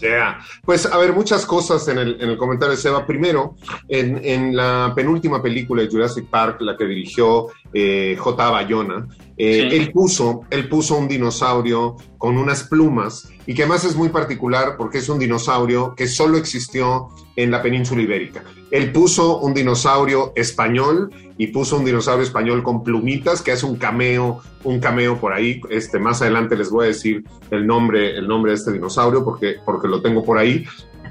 [0.00, 0.40] Yeah.
[0.64, 3.06] Pues a ver, muchas cosas en el, en el comentario de Seba.
[3.06, 3.56] Primero,
[3.88, 8.50] en, en, la penúltima película de Jurassic Park, la que dirigió eh, J.
[8.50, 9.76] Bayona, eh, sí.
[9.76, 14.76] él, puso, él puso un dinosaurio con unas plumas y que además es muy particular
[14.76, 18.44] porque es un dinosaurio que solo existió en la península ibérica.
[18.70, 23.76] Él puso un dinosaurio español y puso un dinosaurio español con plumitas que hace un
[23.76, 25.58] cameo, un cameo por ahí.
[25.70, 29.56] Este, más adelante les voy a decir el nombre, el nombre de este dinosaurio porque,
[29.64, 30.66] porque lo tengo por ahí.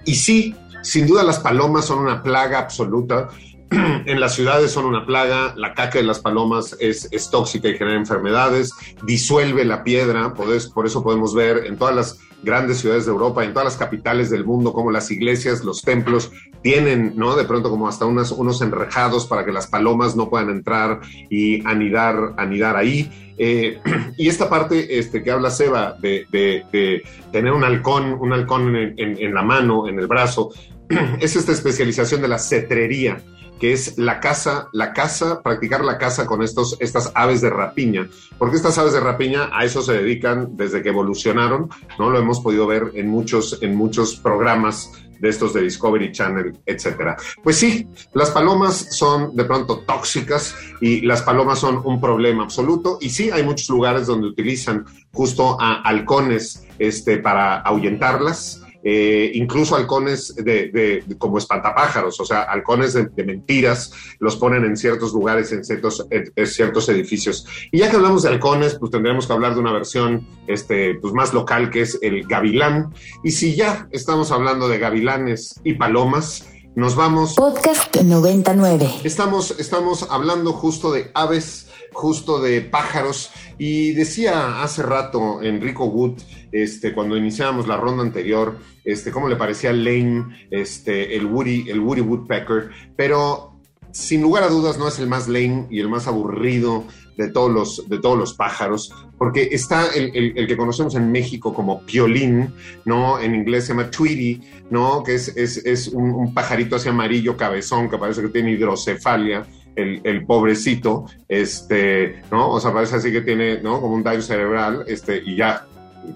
[0.05, 3.29] Y sí, sin duda las palomas son una plaga absoluta.
[3.71, 7.79] en las ciudades son una plaga, la caca de las palomas es, es tóxica y
[7.79, 13.11] genera enfermedades, disuelve la piedra, por eso, podemos ver en todas las grandes ciudades de
[13.11, 17.35] Europa, en todas las capitales del mundo, como las iglesias, los templos tienen, ¿no?
[17.35, 21.65] De pronto como hasta unas, unos enrejados para que las palomas no puedan entrar y
[21.67, 23.35] anidar, anidar ahí.
[23.37, 23.79] Eh,
[24.17, 29.33] y esta parte este, que habla Seba de, tener un halcón, un halcón en, en,
[29.33, 30.51] la mano, en el brazo,
[31.19, 33.21] es esta especialización de la cetrería.
[33.59, 38.09] Que es la caza, la caza, practicar la caza con estos, estas aves de rapiña,
[38.37, 42.09] porque estas aves de rapiña a eso se dedican desde que evolucionaron, ¿no?
[42.09, 47.17] Lo hemos podido ver en muchos, en muchos programas de estos de Discovery Channel, etcétera.
[47.43, 52.97] Pues sí, las palomas son de pronto tóxicas y las palomas son un problema absoluto
[53.01, 59.75] y sí hay muchos lugares donde utilizan justo a halcones este, para ahuyentarlas eh, incluso
[59.75, 65.63] halcones de, como espantapájaros, o sea, halcones de, mentiras, los ponen en ciertos lugares, en
[65.63, 67.45] ciertos, en ciertos edificios.
[67.71, 71.13] Y ya que hablamos de halcones, pues tendremos que hablar de una versión este, pues
[71.13, 72.93] más local que es el gavilán.
[73.23, 77.35] Y si ya estamos hablando de gavilanes y palomas, nos vamos.
[77.35, 79.01] Podcast 99.
[79.03, 83.31] Estamos, estamos hablando justo de aves justo de pájaros.
[83.57, 86.19] Y decía hace rato Enrico Wood,
[86.51, 91.79] este, cuando iniciábamos la ronda anterior, este, cómo le parecía lame este, el, Woody, el
[91.79, 93.59] Woody Woodpecker, pero
[93.91, 96.85] sin lugar a dudas no es el más lame y el más aburrido
[97.17, 97.51] de todos
[97.91, 102.53] los, pájaros, porque está el, el, que conocemos en México como piolín,
[102.85, 103.19] ¿no?
[103.19, 105.03] En inglés se llama tweety, ¿no?
[105.03, 109.45] Que es, es, es un, un, pajarito así amarillo cabezón que parece que tiene hidrocefalia
[109.75, 112.51] el, pobrecito, este, ¿no?
[112.51, 113.81] O sea, parece así que tiene, ¿no?
[113.81, 115.65] Como un daño cerebral, este, y ya,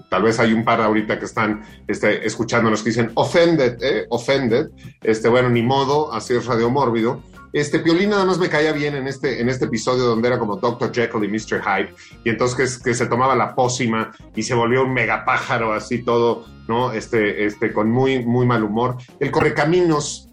[0.08, 4.06] tal vez hay un par ahorita que están este, escuchándonos que dicen offended, ¿eh?
[5.02, 7.22] Este, bueno, ni modo, así es radio mórbido.
[7.52, 10.56] Este Piolín nada más me caía bien en este, en este episodio donde era como
[10.56, 10.92] Dr.
[10.92, 11.62] Jekyll y Mr.
[11.62, 11.94] Hyde,
[12.24, 16.46] y entonces que, que se tomaba la pócima y se volvió un megapájaro así todo,
[16.66, 16.92] ¿no?
[16.92, 18.96] Este, este, con muy, muy mal humor.
[19.20, 20.30] El Correcaminos,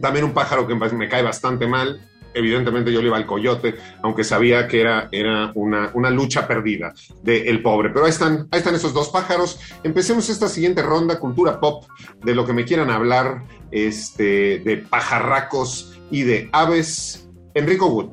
[0.00, 2.00] también un pájaro que me cae bastante mal
[2.38, 6.94] evidentemente yo le iba al coyote, aunque sabía que era, era una, una lucha perdida
[7.22, 7.90] del pobre.
[7.90, 9.58] Pero ahí están, ahí están esos dos pájaros.
[9.82, 11.84] Empecemos esta siguiente ronda, cultura pop,
[12.24, 17.28] de lo que me quieran hablar, este, de pajarracos y de aves.
[17.54, 18.10] Enrico Wood.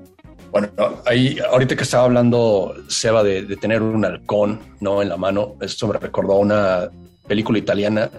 [0.51, 0.69] Bueno,
[1.05, 5.55] ahí ahorita que estaba hablando Seba de, de, tener un halcón no en la mano,
[5.59, 6.89] esto me recordó una
[7.27, 8.09] película italiana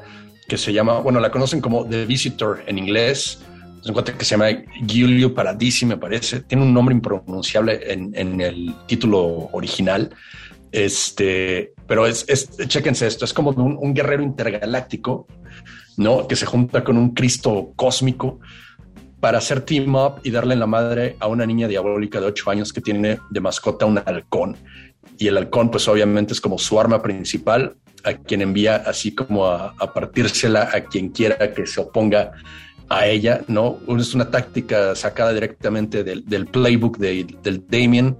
[0.49, 3.41] que se llama, bueno, la conocen como The Visitor en inglés,
[3.89, 4.49] un cuate que se llama
[4.87, 6.41] Giulio Paradisi, me parece.
[6.41, 10.15] Tiene un nombre impronunciable en, el título original.
[10.73, 15.27] Este, pero es, es chéquense esto, es como un, un, guerrero intergaláctico,
[15.97, 16.27] ¿no?
[16.27, 18.41] Que se junta con un Cristo cósmico
[19.21, 22.51] para hacer team up y darle en la madre a una niña diabólica de ocho
[22.51, 24.57] años que tiene de mascota un halcón.
[25.19, 29.47] Y el halcón, pues obviamente es como su arma principal, a quien envía así como
[29.47, 32.33] a, a partírsela a quien quiera que se oponga
[32.89, 33.79] a ella, ¿no?
[33.99, 38.17] Es una táctica sacada directamente del, playbook de, del Damien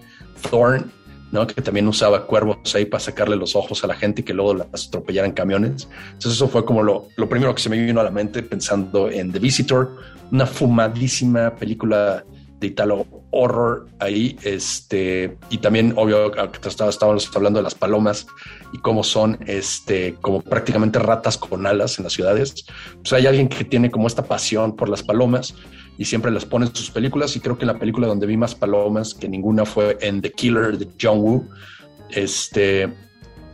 [0.51, 0.87] Thorne,
[1.33, 1.47] ¿no?
[1.47, 4.55] Que también usaba cuervos ahí para sacarle los ojos a la gente y que luego
[4.55, 5.89] las atropellaran camiones.
[6.07, 9.11] Entonces eso fue como lo, lo primero que se me vino a la mente pensando
[9.11, 9.97] en The Visitor,
[10.33, 12.25] una fumadísima película
[12.59, 16.33] de Italo horror ahí, este, y también, obvio,
[16.65, 18.27] estábamos hablando de las palomas
[18.77, 22.67] y cómo son, este, como prácticamente ratas con alas en las ciudades.
[22.97, 25.55] Pues hay alguien que tiene como esta pasión por las palomas
[25.97, 28.55] y siempre las pone en sus películas, y creo que la película donde vi más
[28.55, 31.49] palomas que ninguna fue en The Killer de John Woo.
[32.11, 32.93] Este,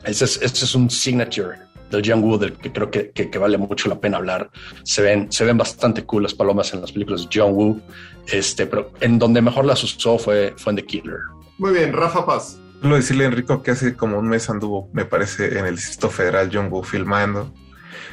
[0.04, 1.58] ese es, es un signature
[1.90, 4.50] del John Woo, del que creo que, que, vale mucho la pena hablar.
[4.82, 7.80] Se ven, se ven bastante cool las palomas en las películas de John Woo,
[8.26, 11.18] este, pero en donde mejor las usó fue, fue en The Killer.
[11.58, 12.58] Muy bien, Rafa Paz.
[12.82, 16.10] Solo decirle a Enrico que hace como un mes anduvo, me parece, en el Distrito
[16.10, 17.54] Federal Woo filmando.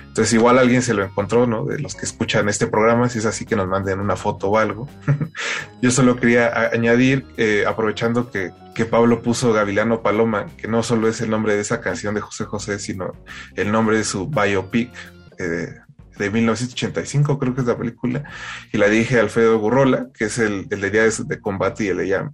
[0.08, 1.66] Entonces igual alguien se lo encontró, ¿no?
[1.66, 4.60] De los que escuchan este programa, si es así que nos manden una foto o
[4.60, 4.88] algo.
[5.82, 11.08] Yo solo quería añadir, eh, aprovechando que, que, Pablo puso Gavilano Paloma, que no solo
[11.08, 13.14] es el nombre de esa canción de José José, sino
[13.56, 14.92] el nombre de su biopic
[15.40, 15.74] eh,
[16.20, 18.24] de 1985, creo que es la película,
[18.72, 21.88] y la dije a Alfredo Gurrola, que es el, el de Días de Combate y
[21.88, 22.30] el de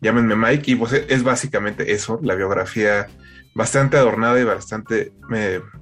[0.00, 3.06] Llámenme Mike, y pues es básicamente eso, la biografía
[3.54, 5.12] bastante adornada y bastante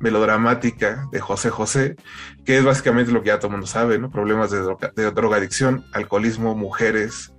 [0.01, 1.97] melodramática de José José,
[2.45, 4.11] que es básicamente lo que ya todo el mundo sabe, ¿no?
[4.11, 7.35] Problemas de, droga, de drogadicción, alcoholismo, mujeres,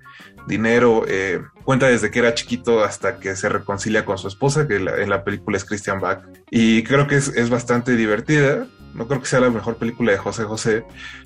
[0.48, 1.06] dinero.
[1.08, 5.10] Eh, cuenta desde que era chiquito hasta que se reconcilia con su esposa, que en
[5.10, 6.24] la película es Christian Bach.
[6.52, 8.68] Y creo que es, es bastante divertida.
[8.98, 10.84] No creo que sea la mejor película de José José,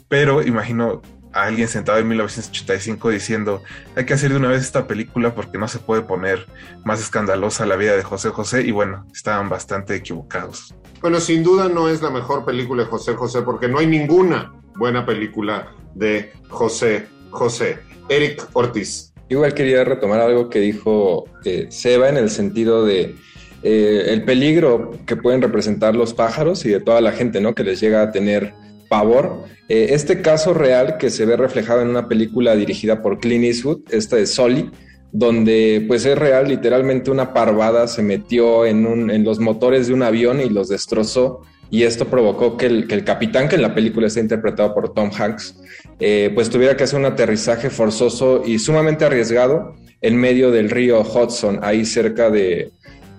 [0.07, 1.01] pero imagino
[1.33, 3.63] a alguien sentado en 1985 diciendo
[3.95, 6.45] hay que hacer de una vez esta película porque no se puede poner
[6.83, 10.75] más escandalosa la vida de José José y bueno, estaban bastante equivocados.
[10.99, 14.53] Bueno, sin duda no es la mejor película de José José porque no hay ninguna
[14.75, 17.79] buena película de José José.
[18.09, 19.13] Eric Ortiz.
[19.29, 23.15] Igual quería retomar algo que dijo eh, Seba en el sentido de
[23.63, 27.53] eh, el peligro que pueden representar los pájaros y de toda la gente, ¿no?
[27.53, 28.53] Que les llega a tener
[28.89, 29.43] pavor.
[29.69, 33.81] Eh, este caso real que se ve reflejado en una película dirigida por Clint Eastwood,
[33.91, 34.69] esta de Soli,
[35.11, 40.41] donde pues es real, literalmente una parvada se metió en, los motores de un avión
[40.41, 44.07] y los destrozó y esto provocó que el, que el, capitán, que en la película
[44.07, 45.55] está interpretado por Tom Hanks,
[45.99, 51.01] eh, pues tuviera que hacer un aterrizaje forzoso y sumamente arriesgado en medio del río
[51.01, 52.71] Hudson, ahí cerca de,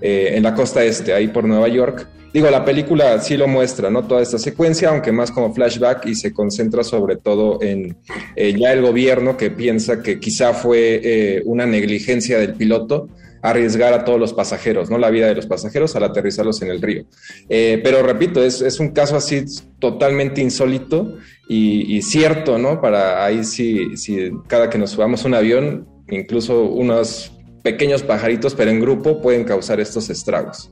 [0.03, 2.09] eh, en la costa este, ahí por Nueva York.
[2.33, 4.07] Digo, la película sí lo muestra, ¿no?
[4.07, 7.97] Toda esta secuencia, aunque más como flashback y se concentra sobre todo en
[8.37, 13.09] eh, ya el gobierno que piensa que quizá fue eh, una negligencia del piloto
[13.43, 14.97] arriesgar a todos los pasajeros, ¿no?
[14.99, 17.05] La vida de los pasajeros al aterrizarlos en el río.
[17.49, 19.45] Eh, pero repito, es, es, un caso así
[19.81, 22.81] totalmente insólito y, y, cierto, ¿no?
[22.81, 27.32] Para ahí sí, sí, cada que nos subamos un avión, incluso unos
[27.63, 30.71] pequeños pajaritos, pero en grupo, pueden causar estos estragos.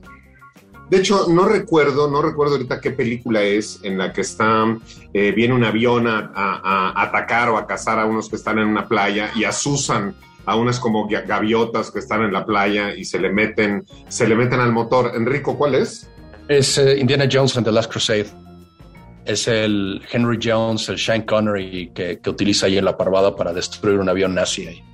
[0.89, 4.65] De hecho, no recuerdo, no recuerdo ahorita qué película es en la que está,
[5.13, 8.59] eh, viene un avión a, a, a, atacar o a cazar a unos que están
[8.59, 10.13] en una playa y asusan
[10.45, 14.35] a unas como gaviotas que están en la playa y se le meten, se le
[14.35, 15.13] meten al motor.
[15.15, 16.09] Enrico, ¿cuál es?
[16.49, 18.27] Es uh, Indiana Jones and the Last Crusade.
[19.23, 23.53] Es el Henry Jones, el Sean Connery que, que utiliza ahí en la parvada para
[23.53, 24.90] destruir un avión nazi ahí.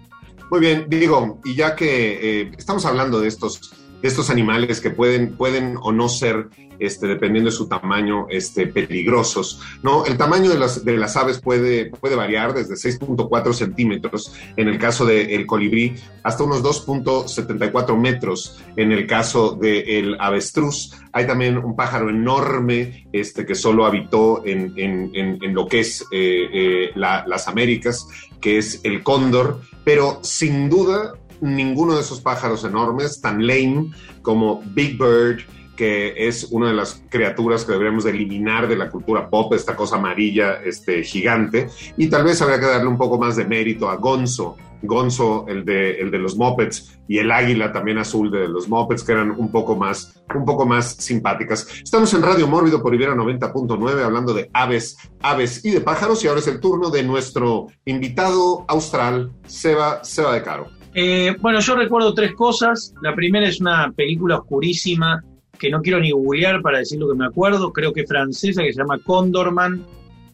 [0.49, 3.59] Muy bien, digo, y ya que eh, estamos hablando de estos
[4.01, 9.61] estos animales que pueden, pueden o no ser, este, dependiendo de su tamaño, este, peligrosos.
[9.81, 10.05] ¿no?
[10.05, 14.77] El tamaño de las, de las aves puede, puede variar desde 6.4 centímetros en el
[14.77, 20.91] caso del colibrí hasta unos 2.74 metros en el caso del avestruz.
[21.11, 25.79] Hay también un pájaro enorme este, que solo habitó en, en, en, en lo que
[25.79, 28.07] es eh, eh, la, las Américas,
[28.39, 34.61] que es el cóndor, pero sin duda ninguno de esos pájaros enormes, tan lame como
[34.73, 35.41] Big Bird,
[35.77, 39.75] que es una de las criaturas que deberíamos de eliminar de la cultura pop, esta
[39.75, 41.69] cosa amarilla este, gigante.
[41.95, 45.65] Y tal vez habría que darle un poco más de mérito a Gonzo, Gonzo, el
[45.65, 49.31] de, el de los Muppets, y el águila también azul de los Muppets, que eran
[49.31, 51.67] un poco más, un poco más simpáticas.
[51.83, 56.27] Estamos en Radio Mórbido por Ibera 90.9, hablando de aves, aves y de pájaros, y
[56.27, 60.76] ahora es el turno de nuestro invitado austral, Seba, Seba de Caro.
[60.99, 62.91] Eh, bueno, yo recuerdo tres cosas.
[63.03, 65.23] La primera es una película oscurísima
[65.59, 67.71] que no quiero ni googlear para decir lo que me acuerdo.
[67.71, 69.85] Creo que es francesa, que se llama Condorman,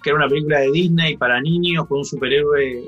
[0.01, 2.81] que era una película de Disney para niños con un superhéroe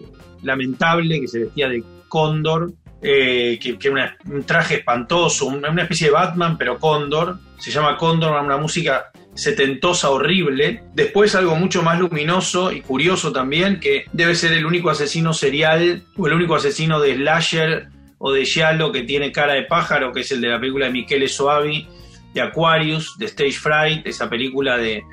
[0.43, 6.07] lamentable que se vestía de cóndor, eh, que, que era un traje espantoso, una, especie
[6.07, 7.39] de Batman, pero cóndor.
[7.57, 10.82] Se llama Condorman, una música setentosa horrible.
[10.93, 16.04] Después algo mucho más luminoso y curioso también, que debe ser el único asesino serial
[16.17, 20.21] o el único asesino de slasher o de giallo que tiene cara de pájaro, que
[20.21, 21.88] es el de la película de Michele Soavi,
[22.34, 25.04] de Aquarius, de Stage Fright, esa película de,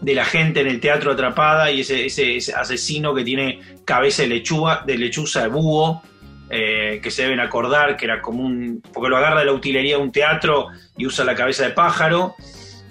[0.00, 4.42] de la gente en el teatro atrapada y ese, ese, asesino que tiene cabeza de
[4.86, 6.02] de lechuza de búho.
[6.48, 8.80] Eh, que se deben acordar que era como un.
[8.94, 12.36] porque lo agarra de la utilería de un teatro y usa la cabeza de pájaro.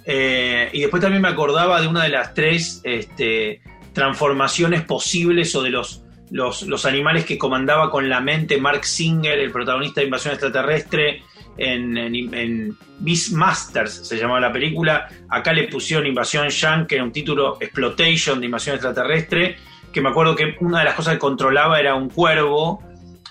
[0.05, 3.61] Eh, y después también me acordaba de una de las tres este,
[3.93, 10.01] transformaciones posibles o de los, animales que comandaba con la mente Mark Singer, el protagonista
[10.01, 11.23] de Invasión Extraterrestre,
[11.57, 15.07] en, en, en Beastmasters se llamaba la película.
[15.29, 19.57] Acá le pusieron Invasión Yang, que era un título Exploitation de Invasión Extraterrestre,
[19.91, 22.83] que me acuerdo que una de las cosas que controlaba era un cuervo,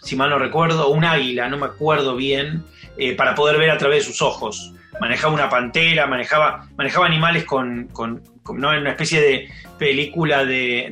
[0.02, 2.64] si mal no recuerdo, o un águila, no me acuerdo bien,
[2.96, 7.44] eh, para poder ver a través de sus ojos manejaba una pantera, manejaba, manejaba animales
[7.44, 10.88] con, con, con una especie de película de,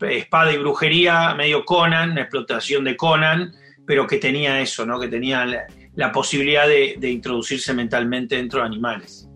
[0.00, 3.52] de, espada y brujería, medio Conan, una explotación de Conan,
[3.86, 5.00] pero que tenía eso, ¿no?
[5.00, 5.44] que tenía
[5.94, 9.28] la, posibilidad de, de, introducirse mentalmente dentro de animales.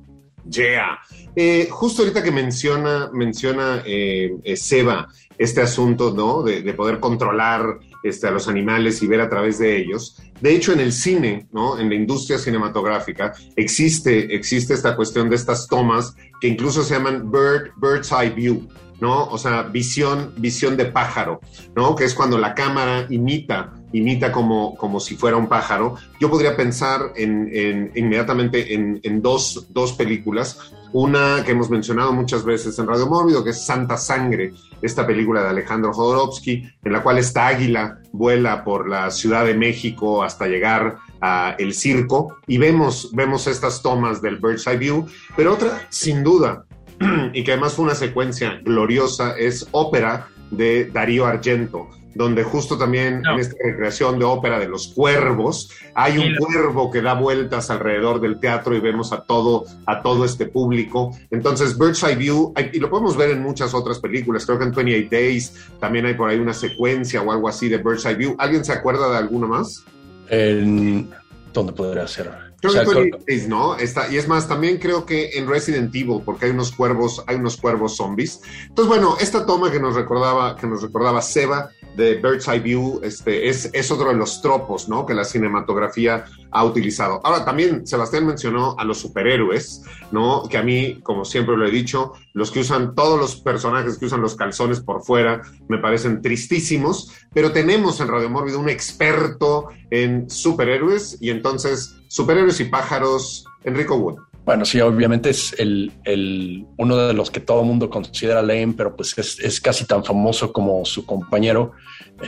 [0.48, 0.98] Yeah.
[1.34, 6.42] Eh, justo ahorita que menciona, menciona eh, eh, Seba este asunto ¿no?
[6.42, 10.16] de poder controlar este, a los animales y ver a través de ellos.
[10.40, 11.78] De hecho, en el cine, ¿no?
[11.78, 17.30] en la industria cinematográfica, existe, existe esta cuestión de estas tomas que incluso se llaman
[17.30, 18.68] bird, bird's eye view,
[19.02, 19.24] ¿no?
[19.24, 21.40] O sea, visión, visión de pájaro,
[21.74, 21.96] ¿no?
[21.96, 25.96] Que es cuando la cámara imita imita como, como si fuera un pájaro.
[26.20, 30.72] Yo podría pensar en, en inmediatamente en, en dos, dos, películas.
[30.92, 35.42] Una que hemos mencionado muchas veces en Radio Mórbido, que es Santa Sangre, esta película
[35.42, 40.46] de Alejandro Jodorowsky, en la cual esta águila vuela por la Ciudad de México hasta
[40.46, 45.06] llegar a el circo y vemos, vemos estas tomas del Bird's Eye View.
[45.36, 46.64] Pero otra, sin duda,
[47.32, 53.22] y que además fue una secuencia gloriosa, es Ópera de Darío Argento, donde justo también
[53.22, 53.32] No.
[53.32, 58.20] en esta recreación de ópera de los cuervos, hay un cuervo que da vueltas alrededor
[58.20, 61.16] del teatro y vemos a todo, a todo este público.
[61.30, 64.72] Entonces, Bird's Eye View, y lo podemos ver en muchas otras películas, creo que en
[64.72, 68.36] 28 Days también hay por ahí una secuencia o algo así de Bird's Eye View.
[68.38, 69.82] ¿Alguien se acuerda de alguno más?
[70.28, 71.08] En-
[71.54, 72.51] ¿Dónde podría ser?
[72.62, 73.74] Creo O sea, que en 28 co- Days, ¿no?
[73.76, 77.36] Está, y es más, también creo que en Resident Evil, porque hay unos cuervos, hay
[77.36, 78.40] unos cuervos zombies.
[78.68, 83.00] Entonces, bueno, esta toma que nos recordaba, que nos recordaba Seba de Bird's Eye View,
[83.02, 85.04] este, es, es otro de los tropos, ¿no?
[85.04, 87.20] Que la cinematografía ha utilizado.
[87.24, 90.44] Ahora, también Sebastián mencionó a los superhéroes, ¿no?
[90.48, 94.06] Que a mí, como siempre lo he dicho, los que usan, todos los personajes que
[94.06, 99.68] usan los calzones por fuera, me parecen tristísimos, pero tenemos en Radio Mórbido un experto
[99.90, 104.18] en superhéroes y entonces, superhéroes y pájaros, Enrico Wood.
[104.44, 108.74] Bueno, sí, obviamente es el, el- uno de los que todo el mundo considera lame,
[108.76, 111.72] pero pues es, es casi tan famoso como su compañero,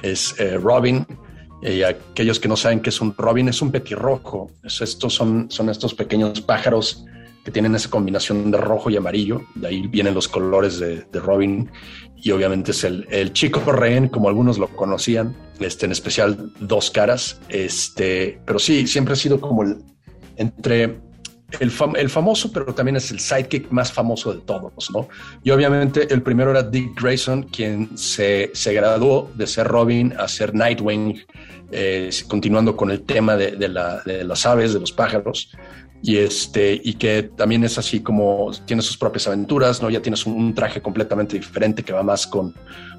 [0.02, 1.06] es eh, Robin.
[1.60, 4.50] Y aquellos que no saben qué es un Robin, es un petirrojo.
[4.62, 7.04] Es- estos son, son estos pequeños pájaros
[7.44, 9.42] que tienen esa combinación de rojo y amarillo.
[9.54, 11.70] De ahí vienen los colores de, de Robin.
[12.24, 16.90] Y obviamente es el, el chico rehén, como algunos lo conocían, este, en especial dos
[16.90, 17.38] caras.
[17.50, 19.76] Este, pero sí, siempre ha sido como el,
[20.36, 20.96] entre
[21.60, 25.06] el, fam- el famoso, pero también es el sidekick más famoso de todos, ¿no?
[25.42, 30.26] Y obviamente el primero era Dick Grayson, quien se, se graduó de ser Robin a
[30.26, 31.22] ser Nightwing,
[31.72, 35.50] eh, continuando con el tema de, de la- de las aves, de los pájaros.
[36.06, 39.88] Y, este, y que también es así como tiene sus propias aventuras, ¿no?
[39.88, 42.52] Ya tienes un, traje completamente diferente que va más con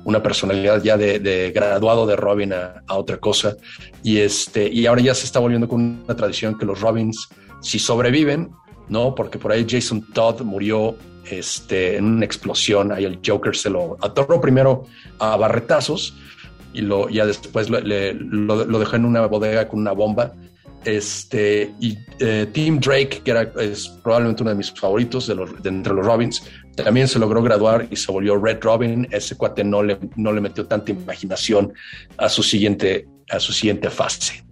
[0.06, 3.58] una personalidad ya de, graduado de Robin a, otra cosa.
[4.02, 7.30] Y, este, y ahora ya se está volviendo con una tradición que los Robins,
[7.62, 8.50] si sobreviven,
[8.90, 9.14] ¿no?
[9.14, 10.96] Porque por ahí Jason Todd murió
[11.30, 14.86] este, en una explosión, ahí el Joker se lo atoró primero
[15.20, 16.16] a barretazos
[16.74, 20.34] y lo, ya después lo, le- lo dejó en una bodega con una bomba.
[20.86, 25.62] Este, y eh, Tim Drake, que era, es probablemente uno de mis favoritos de, los,
[25.62, 26.44] de entre los Robins,
[26.76, 29.08] también se logró graduar y se volvió Red Robin.
[29.12, 31.74] Ese cuate no le, no le metió tanta imaginación
[32.18, 34.44] a su siguiente, a su siguiente fase.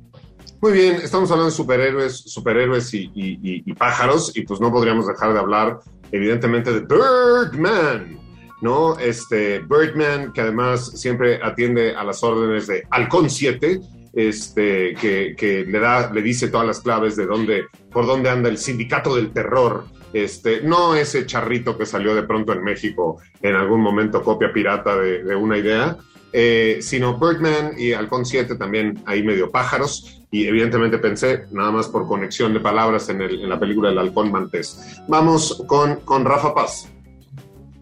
[0.62, 4.72] Muy bien, estamos hablando de superhéroes, superhéroes y, y- y- y pájaros, y pues no
[4.72, 5.80] podríamos dejar de hablar,
[6.12, 8.18] evidentemente, de Birdman,
[8.62, 8.98] ¿no?
[8.98, 13.82] Este Birdman, que además siempre atiende a las órdenes de Halcón 7,
[14.14, 18.50] este, que, que le da, le dice todas las claves de dónde, por dónde anda
[18.50, 19.86] el sindicato del terror.
[20.14, 24.96] Este, no ese charrito que salió de pronto en México en algún momento copia pirata
[24.96, 25.98] de, de una idea,
[26.32, 30.20] eh, sino Birdman y Halcón 7 también ahí medio pájaros.
[30.30, 34.00] Y evidentemente pensé, nada más por conexión de palabras, en, el- en la película del
[34.00, 34.98] Halcón Mantés.
[35.08, 36.90] Vamos con, con Rafa Paz.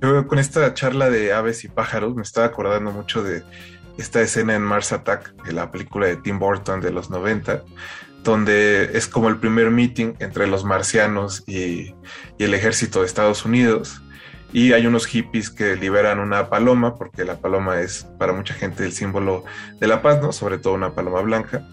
[0.02, 3.44] Yo con esta charla de aves y pájaros me estaba acordando mucho de
[4.02, 7.64] esta escena en Mars Attack, de la película de Tim Burton de los 90,
[8.24, 11.96] donde es como el primer meeting entre los marcianos y,
[12.40, 14.02] el ejército de Estados Unidos.
[14.52, 18.84] Y hay unos hippies que liberan una paloma, porque la paloma es para mucha gente
[18.84, 19.46] el símbolo
[19.80, 20.34] de la paz, ¿no?
[20.34, 21.66] Sobre todo una paloma blanca.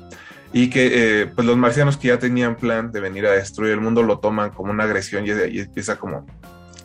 [0.53, 3.81] Y que eh, pues los marcianos que ya tenían plan de venir a destruir el
[3.81, 6.27] mundo lo toman como una agresión y de ahí empieza como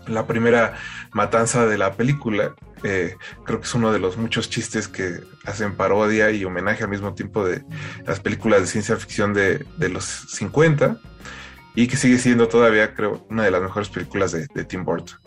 [0.08, 0.74] la primera
[1.12, 2.56] matanza de la película.
[2.84, 3.16] Eh,
[3.46, 7.14] creo que es uno de los muchos chistes que hacen parodia y homenaje al mismo
[7.14, 7.64] tiempo de
[8.06, 11.00] las películas de ciencia ficción de, de los 50
[11.76, 15.18] y que sigue siendo todavía, creo, una de las mejores películas de, de Tim Burton.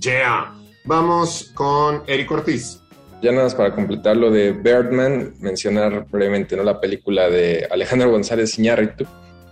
[0.00, 0.54] Yeah.
[0.84, 2.80] Vamos con Eric Ortiz.
[3.22, 6.62] Ya nada más para completar lo de Birdman, mencionar brevemente ¿no?
[6.62, 9.04] la película de Alejandro González Iñárritu,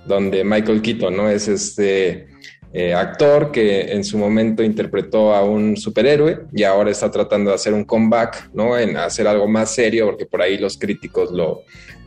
[0.07, 1.28] donde Michael Keaton ¿no?
[1.28, 2.28] es este
[2.73, 7.57] eh, actor que en su momento interpretó a un superhéroe y ahora está tratando de
[7.57, 8.79] hacer un comeback, ¿no?
[8.79, 11.62] en hacer algo más serio, porque por ahí los críticos lo,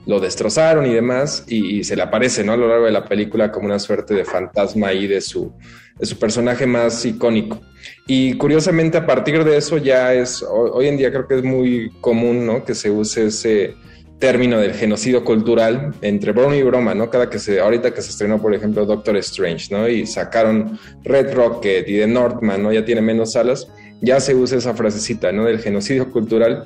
[0.05, 2.53] lo destrozaron y demás, y, se le aparece ¿no?
[2.53, 5.51] a lo largo de la película como una suerte de fantasma ahí de su,
[5.97, 7.59] de su personaje más icónico.
[8.05, 11.43] Y curiosamente a partir de eso ya es, hoy, hoy en día creo que es
[11.43, 12.64] muy común, ¿no?
[12.64, 13.76] Que se use ese
[14.22, 17.09] término del genocidio cultural entre broma y broma, ¿no?
[17.09, 19.89] Cada que se, ahorita que se estrenó, por ejemplo, Doctor Strange, ¿no?
[19.89, 22.72] Y sacaron Red Rocket y The Northman, ¿no?
[22.72, 23.67] Ya tiene menos salas,
[23.99, 25.45] ya se usa esa frasecita, ¿no?
[25.45, 26.63] Del genocidio cultural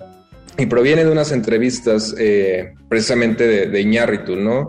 [0.58, 4.68] y proviene de unas entrevistas eh, precisamente de, de Iñárritu, ¿no?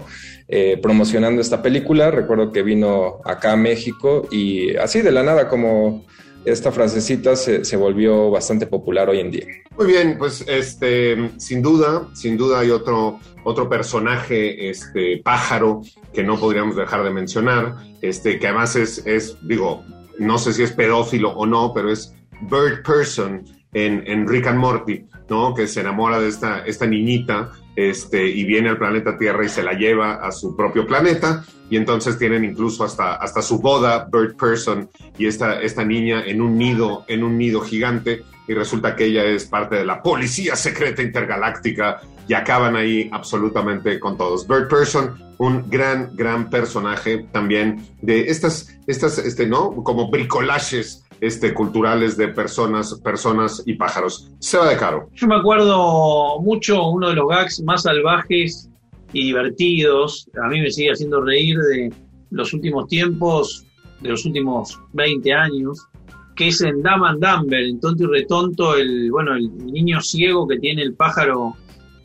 [0.49, 2.13] Eh, promocionando esta película.
[2.13, 6.07] Recuerdo que vino acá a México y así de la nada como
[6.47, 9.47] esta frasecita se, se, volvió bastante popular hoy en día.
[9.77, 15.83] Muy bien, pues este, sin duda, sin duda hay otro, otro personaje, este pájaro,
[16.15, 19.85] que no podríamos dejar de mencionar, este, que además es, es, digo,
[20.19, 23.45] no sé si es pedófilo o no, pero es Bird Person,
[23.77, 25.55] en, en Rick and Morty, ¿no?
[25.55, 29.75] Que se enamora de esta, niñita este, y viene al planeta Tierra y se la
[29.75, 31.45] lleva a su propio planeta.
[31.69, 36.41] Y entonces tienen incluso hasta, hasta su boda, Bird Person, y esta, esta niña en
[36.41, 38.23] un nido, en un nido gigante.
[38.49, 44.01] Y resulta que ella es parte de la policía secreta intergaláctica y acaban ahí absolutamente
[44.01, 44.49] con todos.
[44.49, 49.83] Bird Person, un gran, gran personaje también de estas, estas, este, ¿no?
[49.83, 54.31] Como bricolajes este, culturales de personas, personas y pájaros.
[54.39, 55.09] Se va de caro.
[55.15, 58.71] Yo me acuerdo mucho uno de los gags más salvajes
[59.13, 60.29] y divertidos.
[60.43, 61.93] A mí me sigue haciendo reír de
[62.31, 63.65] los últimos tiempos,
[64.01, 65.87] de los últimos 20 años,
[66.35, 70.47] que es en Dumb and Dumber, en Tonto y Retonto, el, bueno, el niño ciego
[70.47, 71.57] que tiene el pájaro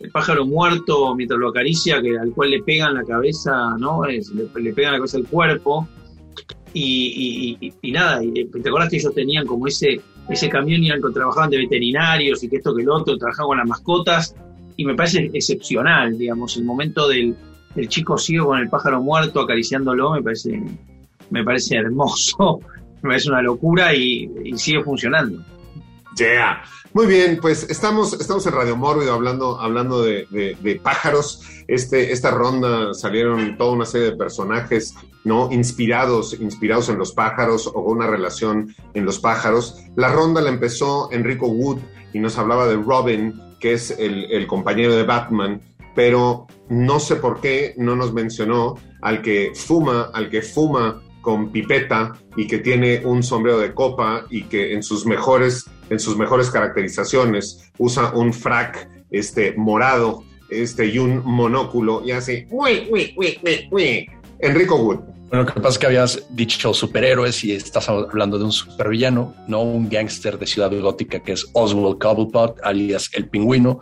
[0.02, 4.06] el pájaro muerto mientras lo acaricia, que, al cual le pegan la cabeza, ¿no?
[4.06, 5.88] Es, le, le pegan la cabeza al cuerpo.
[6.74, 10.00] Y, y, y nada, y, ¿te acuerdas que ellos tenían como ese,
[10.30, 13.68] ese camión y trabajaban de veterinarios y que esto que el otro, trabajaban con las
[13.68, 14.36] mascotas?
[14.78, 17.36] Y me parece excepcional, digamos, el momento del,
[17.76, 20.62] del chico ciego con el pájaro muerto acariciándolo, me parece,
[21.30, 22.62] me parece hermoso,
[23.02, 25.44] me parece una locura y, y sigue funcionando.
[26.18, 26.64] Yeah.
[26.94, 31.42] Muy bien, pues estamos, estamos en Radio Mórbido hablando, hablando de, pájaros.
[31.70, 35.50] Este, esta ronda salieron toda una serie de personajes ¿no?
[35.54, 39.78] inspirados, inspirados en los pájaros o una relación en los pájaros.
[39.96, 41.80] La ronda la empezó Enrico Wood
[42.12, 45.62] y nos hablaba de Robin, que es el, el compañero de Batman,
[45.96, 51.52] pero no sé por qué no nos mencionó al que fuma, al que fuma con
[51.52, 56.18] pipeta y que tiene un sombrero de copa y que en sus mejores, en sus
[56.18, 63.14] mejores caracterizaciones usa un frac este, morado este, y un monóculo y hace uy, uy,
[63.72, 64.10] uy.
[64.40, 65.00] Enrico Wood.
[65.32, 69.62] Bueno, lo que pasa que habías dicho superhéroes y estás hablando de un supervillano, no
[69.62, 73.80] un gángster de Ciudad Gótica que es Oswald Cobblepot, alias el pingüino,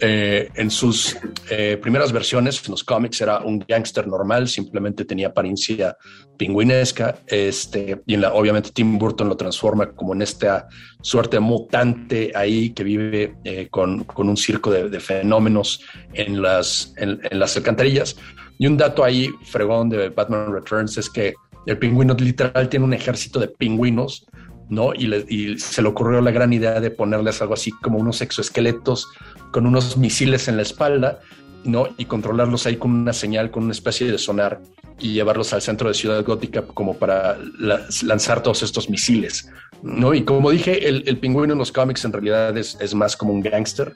[0.00, 1.16] eh, en sus
[1.50, 5.96] eh, primeras versiones, en los cómics, era un gángster normal, simplemente tenía apariencia
[6.36, 7.18] pingüinesca.
[7.26, 10.68] Este, y en la, obviamente Tim Burton lo transforma como en esta
[11.00, 15.82] suerte mutante ahí que vive eh, con, con, un circo de, de fenómenos
[16.12, 18.16] en las, en, en, las alcantarillas.
[18.58, 21.34] Y un dato ahí fregón de Batman Returns es que
[21.66, 24.26] el pingüino literal tiene un ejército de pingüinos
[24.68, 24.92] ¿no?
[24.94, 29.08] Y, se le ocurrió la gran idea de ponerles algo así como unos exoesqueletos
[29.50, 31.20] con unos misiles en la espalda,
[31.64, 31.88] ¿no?
[31.96, 34.60] Y controlarlos ahí con una señal, con una especie de sonar
[34.98, 39.50] y llevarlos al centro de Ciudad Gótica como para la, lanzar todos estos misiles,
[39.82, 40.14] ¿no?
[40.14, 43.32] Y como dije, el, el pingüino en los cómics en realidad es, es más como
[43.32, 43.94] un gángster,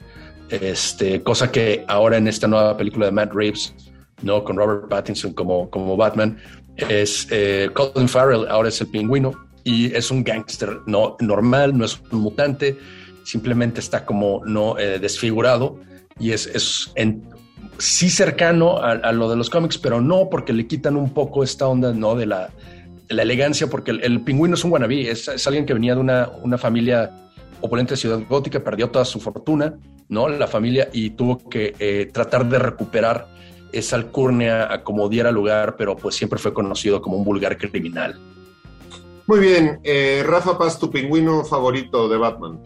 [0.51, 3.75] este, cosa que ahora en esta nueva película de Matt Reeves,
[4.23, 4.45] ¿no?
[4.45, 6.39] Con Robert Pattinson como, como Batman,
[6.77, 9.33] es eh, Colin Farrell, ahora es el pingüino,
[9.65, 12.79] y es un gángster no normal, no es un mutante,
[13.25, 15.79] simplemente está como no eh, desfigurado
[16.19, 17.25] y es, es en,
[17.79, 21.67] sí cercano a, lo de los cómics, pero no porque le quitan un poco esta
[21.67, 22.51] onda no de la,
[23.09, 26.29] la elegancia, porque el, pingüino es un wannabe, es, es, alguien que venía de una,
[26.43, 27.11] una familia
[27.61, 29.75] opulenta de Ciudad Gótica, perdió toda su fortuna,
[30.09, 30.29] ¿no?
[30.29, 33.29] La familia y tuvo que eh, tratar de recuperar
[33.73, 38.19] esa alcurnia a como diera lugar, pero pues siempre fue conocido como un vulgar criminal.
[39.31, 42.59] Muy bien, eh, Rafa Paz, tu pingüino favorito de Batman.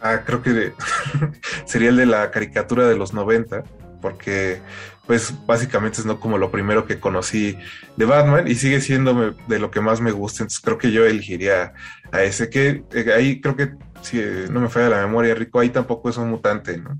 [0.00, 0.74] Ah, creo que
[1.64, 3.64] sería el de la caricatura de los 90,
[4.00, 4.60] porque
[5.08, 7.58] pues básicamente es no como lo primero que conocí
[7.96, 11.04] de Batman y sigue siendo de lo que más me gusta, entonces creo que yo
[11.04, 11.72] elegiría
[12.12, 15.70] a ese, que eh, ahí creo que si no me falla la memoria, Rico, ahí
[15.70, 16.96] tampoco es un mutante, ¿no?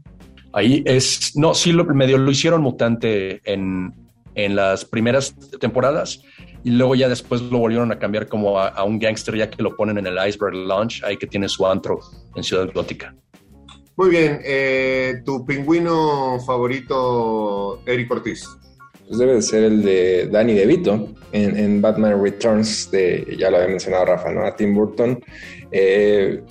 [0.52, 3.94] Ahí es, no, sí, lo, medio lo hicieron mutante en,
[4.34, 6.20] en las primeras temporadas
[6.64, 9.62] y luego ya después lo volvieron a cambiar como a, a un gángster ya que
[9.62, 12.00] lo ponen en el Iceberg Lounge, ahí que tiene su antro
[12.34, 13.14] en Ciudad Gótica.
[13.98, 18.46] Muy bien, eh, ¿tu pingüino favorito, Eric Ortiz?
[19.08, 23.56] Pues debe de ser el de Danny DeVito en, en, Batman Returns, de, ya lo
[23.56, 24.44] había mencionado Rafa, ¿no?
[24.44, 25.18] A Tim Burton.
[25.72, 26.42] Eh,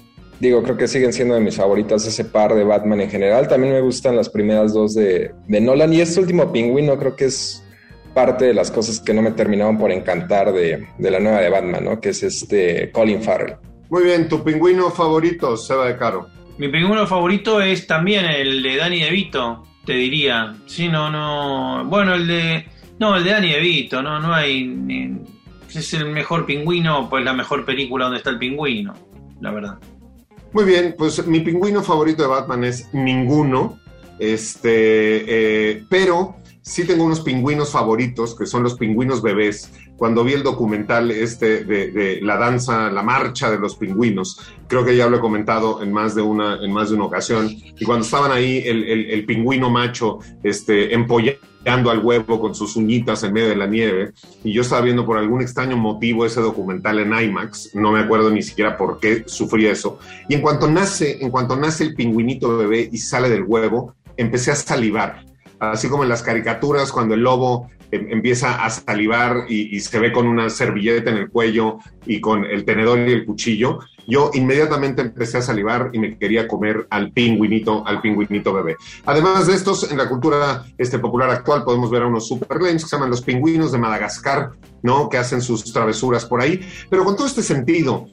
[0.42, 3.48] digo, creo que siguen siendo de mis favoritas ese par de Batman en general.
[3.48, 7.26] También me gustan las primeras dos de, de Nolan y este último pingüino creo que
[7.26, 7.64] es
[8.18, 11.52] parte de las cosas que no me terminaron por encantar de, de, la nueva de
[11.52, 12.02] Batman, ¿no?
[12.02, 13.58] Que es este Colin Farrell.
[13.92, 16.28] Muy bien, ¿tu pingüino favorito, Seba de Caro?
[16.58, 20.56] Mi pingüino favorito es también el de Danny DeVito, te diría.
[20.66, 21.86] Sí, no, no.
[21.86, 22.66] Bueno, el de.
[22.98, 24.66] No, el de Danny DeVito, no, no hay.
[24.66, 25.16] Ni,
[25.70, 28.96] es el mejor pingüino, pues la mejor película donde está el pingüino,
[29.42, 29.78] la verdad.
[30.54, 33.78] Muy bien, pues mi pingüino favorito de Batman es ninguno.
[34.18, 36.38] Este, eh, pero
[36.68, 41.64] sí tengo unos pingüinos favoritos, que son los pingüinos bebés cuando vi el documental este
[41.64, 44.40] de, la danza, la marcha de los pingüinos.
[44.68, 47.50] Creo que ya lo he comentado en más de una, en más de una ocasión.
[47.50, 53.24] Y cuando estaban ahí el, el, pingüino macho este, empollando al huevo con sus uñitas
[53.24, 54.12] en medio de la nieve,
[54.44, 58.30] y yo estaba viendo por algún extraño motivo ese documental en IMAX, no me acuerdo
[58.30, 60.00] ni siquiera por qué sufrí eso.
[60.28, 64.52] Y en cuanto nace, en cuanto nace el pingüinito bebé y sale del huevo, empecé
[64.52, 65.26] a salivar
[65.60, 70.12] así como en las caricaturas, cuando el lobo em, empieza a salivar y, se ve
[70.12, 75.02] con una servilleta en el cuello y con el tenedor y el cuchillo, yo inmediatamente
[75.02, 78.78] empecé a salivar y me quería comer al pingüinito, al pingüinito bebé.
[79.06, 82.80] Además de estos, en la cultura este, popular actual podemos ver a unos super que
[82.80, 84.52] se llaman los pingüinos de Madagascar,
[84.82, 85.10] ¿no?
[85.10, 88.08] Que hacen sus travesuras por ahí, pero con todo este sentido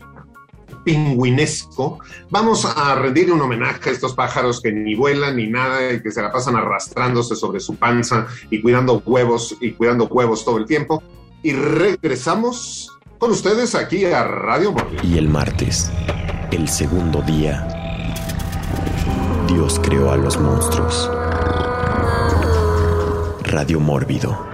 [0.84, 1.98] pingüinesco,
[2.30, 6.10] vamos a rendir un homenaje a estos pájaros que ni vuelan ni nada y que
[6.10, 10.66] se la pasan arrastrándose sobre su panza y cuidando huevos y cuidando huevos todo el
[10.66, 11.02] tiempo.
[11.42, 15.02] Y regresamos con ustedes aquí a Radio Mórbido.
[15.02, 15.90] Y el martes,
[16.50, 17.66] el segundo día,
[19.48, 21.10] Dios creó a los monstruos.
[23.42, 24.53] Radio Mórbido.